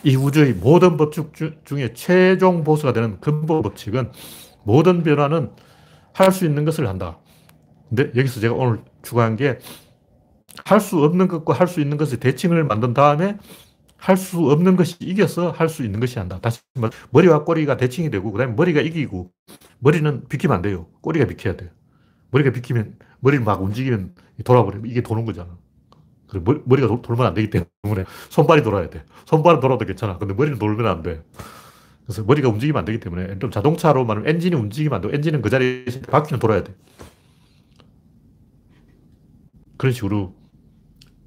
[0.04, 1.32] 이 우주의 모든 법칙
[1.64, 4.12] 중에 최종 보수가 되는 근본 법칙은
[4.64, 5.52] 모든 변화는
[6.14, 7.18] 할 수 있는 것을 한다.
[7.88, 9.58] 근데 여기서 제가 오늘 추가한 게
[10.64, 13.38] 할 수 없는 것과 할 수 있는 것의 대칭을 만든 다음에
[13.98, 16.40] 할 수 없는 것이 이겨서 할 수 있는 것이 한다.
[16.42, 19.30] 다시 말 머리와 꼬리가 대칭이 되고 그다음에 머리가 이기고
[19.80, 20.88] 머리는 비키면 안 돼요.
[21.02, 21.70] 꼬리가 비켜야 돼요.
[22.32, 25.58] 머리가 비키면 머리를 막 움직이면 돌아버리면 이게 도는 거잖아.
[26.40, 29.04] 머리 가 돌면 안 되기 때문에 손발이 돌아야 돼.
[29.26, 30.18] 손발은 돌아도 괜찮아.
[30.18, 31.22] 근데 머리는 돌면 안 돼.
[32.04, 35.14] 그래서 머리가 움직이면 안 되기 때문에 좀 자동차로 말하면 엔진이 움직이면 안 돼.
[35.14, 36.74] 엔진은 그 자리에 바퀴는 돌아야 돼.
[39.76, 40.34] 그런 식으로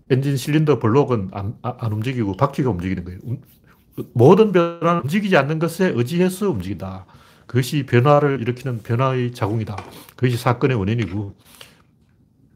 [0.09, 3.19] 엔진 실린더 블록은 안, 안 움직이고 바퀴가 움직이는 거예요.
[4.13, 7.05] 모든 변화는 움직이지 않는 것에 의지해서 움직인다.
[7.47, 9.75] 그것이 변화를 일으키는 변화의 자궁이다.
[10.15, 11.35] 그것이 사건의 원인이고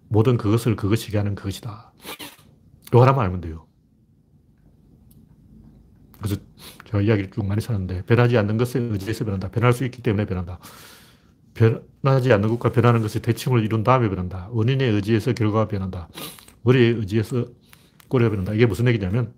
[0.09, 1.88] 모든 그것을 그것이게 하는 그것이다.
[2.89, 3.65] 이거 하나만 알면 돼요.
[6.17, 6.35] 그래서
[6.85, 9.49] 제가 이야기를 쭉 많이 썼는데 변하지 않는 것에 의지해서 변한다.
[9.49, 10.59] 변할 수 있기 때문에 변한다.
[11.53, 14.49] 변하지 않는 것과 변하는 것의 대칭을 이룬 다음에 변한다.
[14.51, 16.09] 원인에 의지해서 결과가 변한다.
[16.63, 17.45] 머리에 의지해서
[18.07, 18.53] 꼬리가 변한다.
[18.53, 19.33] 이게 무슨 얘기냐면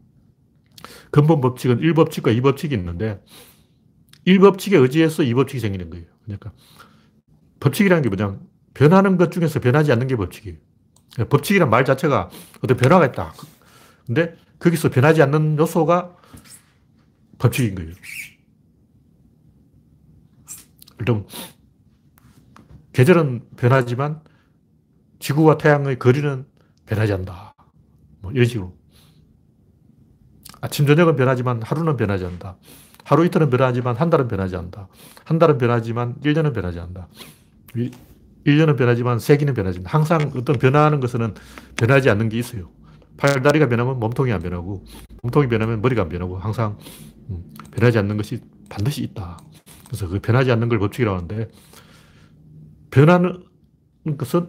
[1.11, 3.21] 근본 법칙은 1법칙과 2법칙이 있는데
[4.25, 6.05] 1법칙에 의지해서 2법칙이 생기는 거예요.
[6.23, 6.51] 그러니까
[7.59, 8.39] 법칙이라는 게 뭐냐
[8.73, 10.57] 변하는 것 중에서 변하지 않는 게 법칙이에요.
[11.13, 12.29] 그러니까 법칙이란 말 자체가
[12.61, 13.33] 어떤 변화가 있다.
[14.05, 16.15] 근데 거기서 변하지 않는 요소가
[17.39, 17.91] 법칙인 거예요.
[20.99, 21.25] 일단
[22.93, 24.21] 계절은 변하지만
[25.19, 26.45] 지구와 태양의 거리는
[26.85, 27.55] 변하지 않는다.
[28.21, 28.77] 뭐 이런 식으로.
[30.61, 32.57] 아침, 저녁은 변하지만 하루는 변하지 않는다.
[33.03, 34.87] 하루 이틀은 변하지만 한 달은 변하지 않는다.
[35.25, 37.07] 한 달은 변하지만 1년은 변하지 않는다.
[38.45, 39.97] 1년은 변하지만 세기는 변하지 않는다.
[39.97, 41.33] 항상 어떤 변화하는 것은
[41.75, 42.69] 변하지 않는 게 있어요.
[43.17, 44.83] 팔다리가 변하면 몸통이 안 변하고,
[45.21, 46.77] 몸통이 변하면 머리가 안 변하고, 항상
[47.29, 48.39] 음, 변하지 않는 것이
[48.69, 49.37] 반드시 있다.
[49.87, 51.49] 그래서 그 변하지 않는 걸 법칙이라고 하는데,
[52.89, 53.43] 변하는
[54.17, 54.47] 것은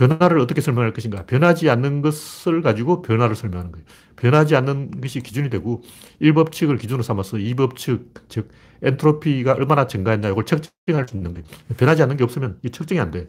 [0.00, 1.26] 변화를 어떻게 설명할 것인가?
[1.26, 3.84] 변하지 않는 것을 가지고 변화를 설명하는 거예요.
[4.16, 5.82] 변하지 않는 것이 기준이 되고
[6.22, 8.48] 1법칙을 기준으로 삼아서 2법칙, 즉
[8.80, 11.46] 엔트로피가 얼마나 증가했냐 이걸 측정할 수 있는 거예요.
[11.76, 13.28] 변하지 않는 게 없으면 이 측정이 안 돼.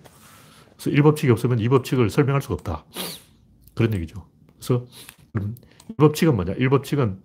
[0.77, 2.85] 그래서 1법칙이 없으면 2법칙을 설명할 수가 없다.
[3.75, 4.25] 그런 얘기죠.
[4.55, 4.85] 그래서
[5.97, 6.53] 1법칙은 뭐냐?
[6.53, 7.17] 1법칙은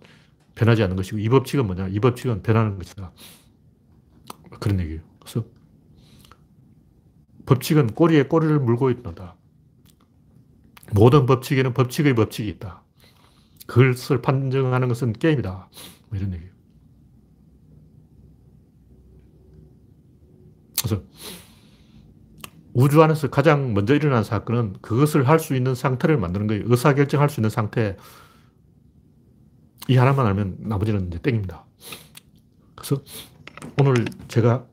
[0.55, 1.87] 변하지 않는 것이고 2법칙은 뭐냐?
[1.87, 3.13] 2법칙은 변하는 것이다.
[4.59, 4.99] 그런 얘기예요.
[5.21, 5.45] 그래서
[7.45, 9.36] 법칙은 꼬리에 꼬리를 물고 있다.
[10.93, 12.83] 모든 법칙에는 법칙의 법칙이 있다.
[13.67, 15.69] 그것을 판정하는 것은 게임이다.
[16.09, 16.51] 뭐 이런 얘기예요.
[20.81, 21.03] 그래서
[22.73, 26.63] 우주 안에서 가장 먼저 일어난 사건은 그것을 할 수 있는 상태를 만드는 거예요.
[26.67, 27.97] 의사결정할 수 있는 상태.
[29.89, 31.65] 이 하나만 알면 나머지는 이제 땡입니다.
[32.75, 33.01] 그래서
[33.79, 34.65] 오늘 제가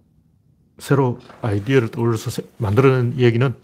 [0.78, 3.54] 새로 아이디어를 떠올려서 만들어낸 얘기는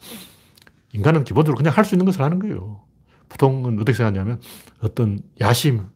[0.92, 2.82] 인간은 기본적으로 그냥 할 수 있는 것을 하는 거예요.
[3.28, 4.40] 보통은 어떻게 생각하냐면
[4.80, 5.86] 어떤 야심,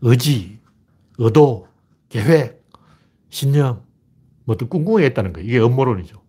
[0.00, 0.58] 의지,
[1.18, 1.68] 의도,
[2.08, 2.62] 계획,
[3.30, 3.82] 신념,
[4.44, 5.48] 뭐 어떤 꿍꿍이가 있다는 거예요.
[5.48, 6.20] 이게 음모론이죠.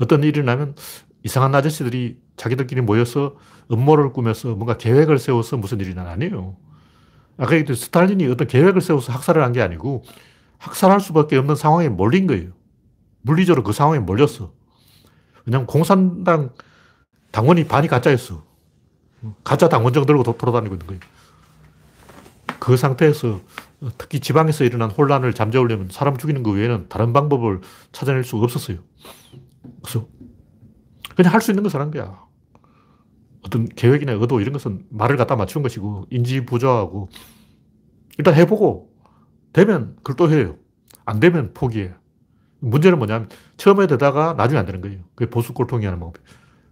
[0.00, 0.76] 어떤 일이 나면
[1.24, 3.36] 이상한 아저씨들이 자기들끼리 모여서
[3.72, 6.56] 음모를 꾸며서 뭔가 계획을 세워서 무슨 일이 난 아니에요.
[7.38, 10.04] 아까 얘기했 스탈린이 어떤 계획을 세워서 학살을 한 게 아니고
[10.58, 12.50] 학살할 수밖에 없는 상황에 몰린 거예요.
[13.22, 14.52] 물리적으로 그 상황에 몰렸어.
[15.44, 16.50] 왜냐면 공산당
[17.30, 18.44] 당원이 반이 가짜였어.
[19.44, 21.00] 가짜 당원증 들고 돌아다니고 있는 거예요.
[22.58, 23.40] 그 상태에서
[23.98, 27.60] 특히 지방에서 일어난 혼란을 잠재우려면 사람 죽이는 것 외에는 다른 방법을
[27.92, 28.78] 찾아낼 수가 없었어요.
[29.82, 30.06] 그래서
[31.14, 32.24] 그냥 할 수 있는 것을 한 거야.
[33.42, 37.08] 어떤 계획이나 의도 이런 것은 말을 갖다 맞추는 것이고 인지 부조하고
[38.18, 38.90] 일단 해보고
[39.52, 40.56] 되면 그걸 또 해요.
[41.04, 41.92] 안 되면 포기해.
[42.58, 44.98] 문제는 뭐냐면 처음에 되다가 나중에 안 되는 거예요.
[45.14, 46.22] 그게 보수 꼴통이 하는 방법.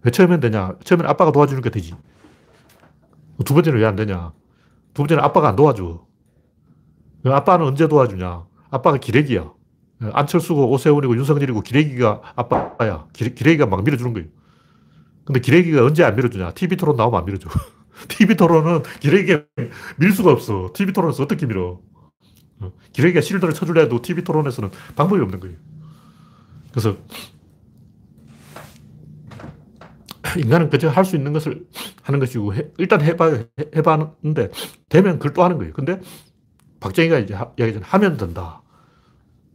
[0.05, 0.75] 왜 처음엔 되냐?
[0.85, 1.95] 처음엔 아빠가 도와주니까 되지.
[3.45, 4.33] 두 번째는 왜 안 되냐?
[4.95, 6.07] 두 번째는 아빠가 안 도와줘.
[7.25, 8.47] 아빠는 언제 도와주냐?
[8.71, 9.53] 아빠가 기레기야.
[10.13, 13.07] 안철수고 오세훈이고 윤석열이고 기레기가 아빠야.
[13.13, 14.29] 기레 기가 막 밀어주는 거예요.
[15.25, 16.53] 근데 기레기가 언제 안 밀어주냐?
[16.53, 17.49] TV 토론 나오면 안 밀어줘.
[18.09, 19.45] TV 토론은 기레기가
[19.97, 20.71] 밀 수가 없어.
[20.75, 21.81] TV 토론에서 어떻게 밀어?
[22.93, 25.57] 기레기가 실드를 쳐줄래 해도 TV 토론에서는 방법이 없는 거예요.
[26.73, 26.97] 그래서
[30.39, 31.67] 인간은 그저 할 수 있는 것을
[32.03, 33.45] 하는 것이고, 해, 일단 해봐,
[33.77, 34.51] 해봤는데,
[34.89, 35.73] 되면 그걸 또 하는 거예요.
[35.73, 36.01] 근데
[36.81, 37.87] 박정희가 이제 이야기하잖아.
[37.87, 38.63] 하면 된다.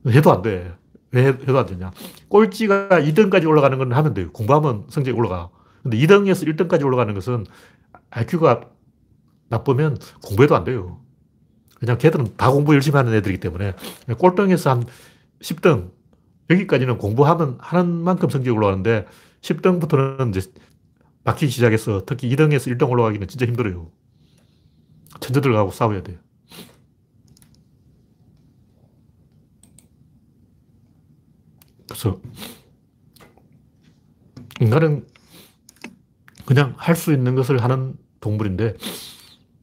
[0.07, 0.73] 해도 안 돼.
[1.11, 1.91] 왜 해도 안 되냐.
[2.29, 4.31] 꼴찌가 2등까지 올라가는 건 하면 돼요.
[4.31, 5.49] 공부하면 성적이 올라가.
[5.81, 7.45] 근데 2등에서 1등까지 올라가는 것은
[8.11, 8.61] IQ가
[9.49, 10.99] 나쁘면 공부해도 안 돼요.
[11.79, 13.73] 그냥 걔들은 다 공부 열심히 하는 애들이기 때문에
[14.17, 14.83] 꼴등에서 한
[15.41, 15.91] 10등,
[16.49, 19.05] 여기까지는 공부하면 하는 만큼 성적이 올라가는데
[19.41, 20.51] 10등부터는 이제
[21.23, 23.91] 막히기 시작해서 특히 2등에서 1등 올라가기는 진짜 힘들어요.
[25.19, 26.17] 천재들하고 싸워야 돼요.
[31.87, 32.19] 그래서
[34.61, 35.05] 인간은
[36.45, 38.75] 그냥 할 수 있는 것을 하는 동물인데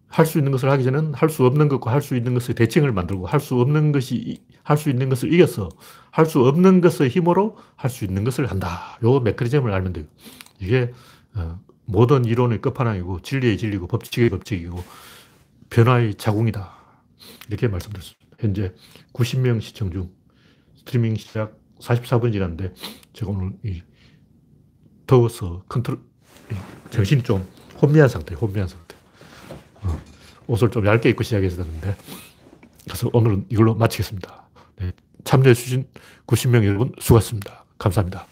[0.09, 2.93] 할 수 있는 것을 하기 전에는 할 수 없는 것과 할 수 있는 것의 대칭을
[2.93, 5.69] 만들고 할 수 없는 것이 할 수 있는 것을 이겨서
[6.11, 8.99] 할 수 없는 것의 힘으로 할 수 있는 것을 한다.
[9.05, 10.05] 요 메커니즘을 알면 돼요.
[10.59, 10.93] 이게
[11.35, 14.83] 어, 모든 이론의 끝판왕이고 진리의 진리고 법칙의 법칙이고
[15.71, 16.73] 변화의 자궁이다.
[17.49, 18.37] 이렇게 말씀드렸습니다.
[18.39, 18.73] 현재
[19.13, 20.11] 90명 시청 중
[20.79, 22.75] 스트리밍 시작 44분 지났는데
[23.13, 23.83] 제가 오늘 이
[25.07, 26.01] 더워서 컨트롤
[26.91, 27.47] 정신이 좀
[27.81, 28.97] 혼미한 상태, 혼미한 상태.
[29.83, 30.01] 어,
[30.49, 31.97] 옷을 좀 얇게 입고 시작했었는데
[32.85, 34.46] 그래서 오늘은 이걸로 마치겠습니다.
[34.81, 34.93] 네,
[35.25, 35.87] 참여해주신
[36.27, 37.65] 90명 여러분 수고하셨습니다.
[37.79, 38.27] 감사합니다.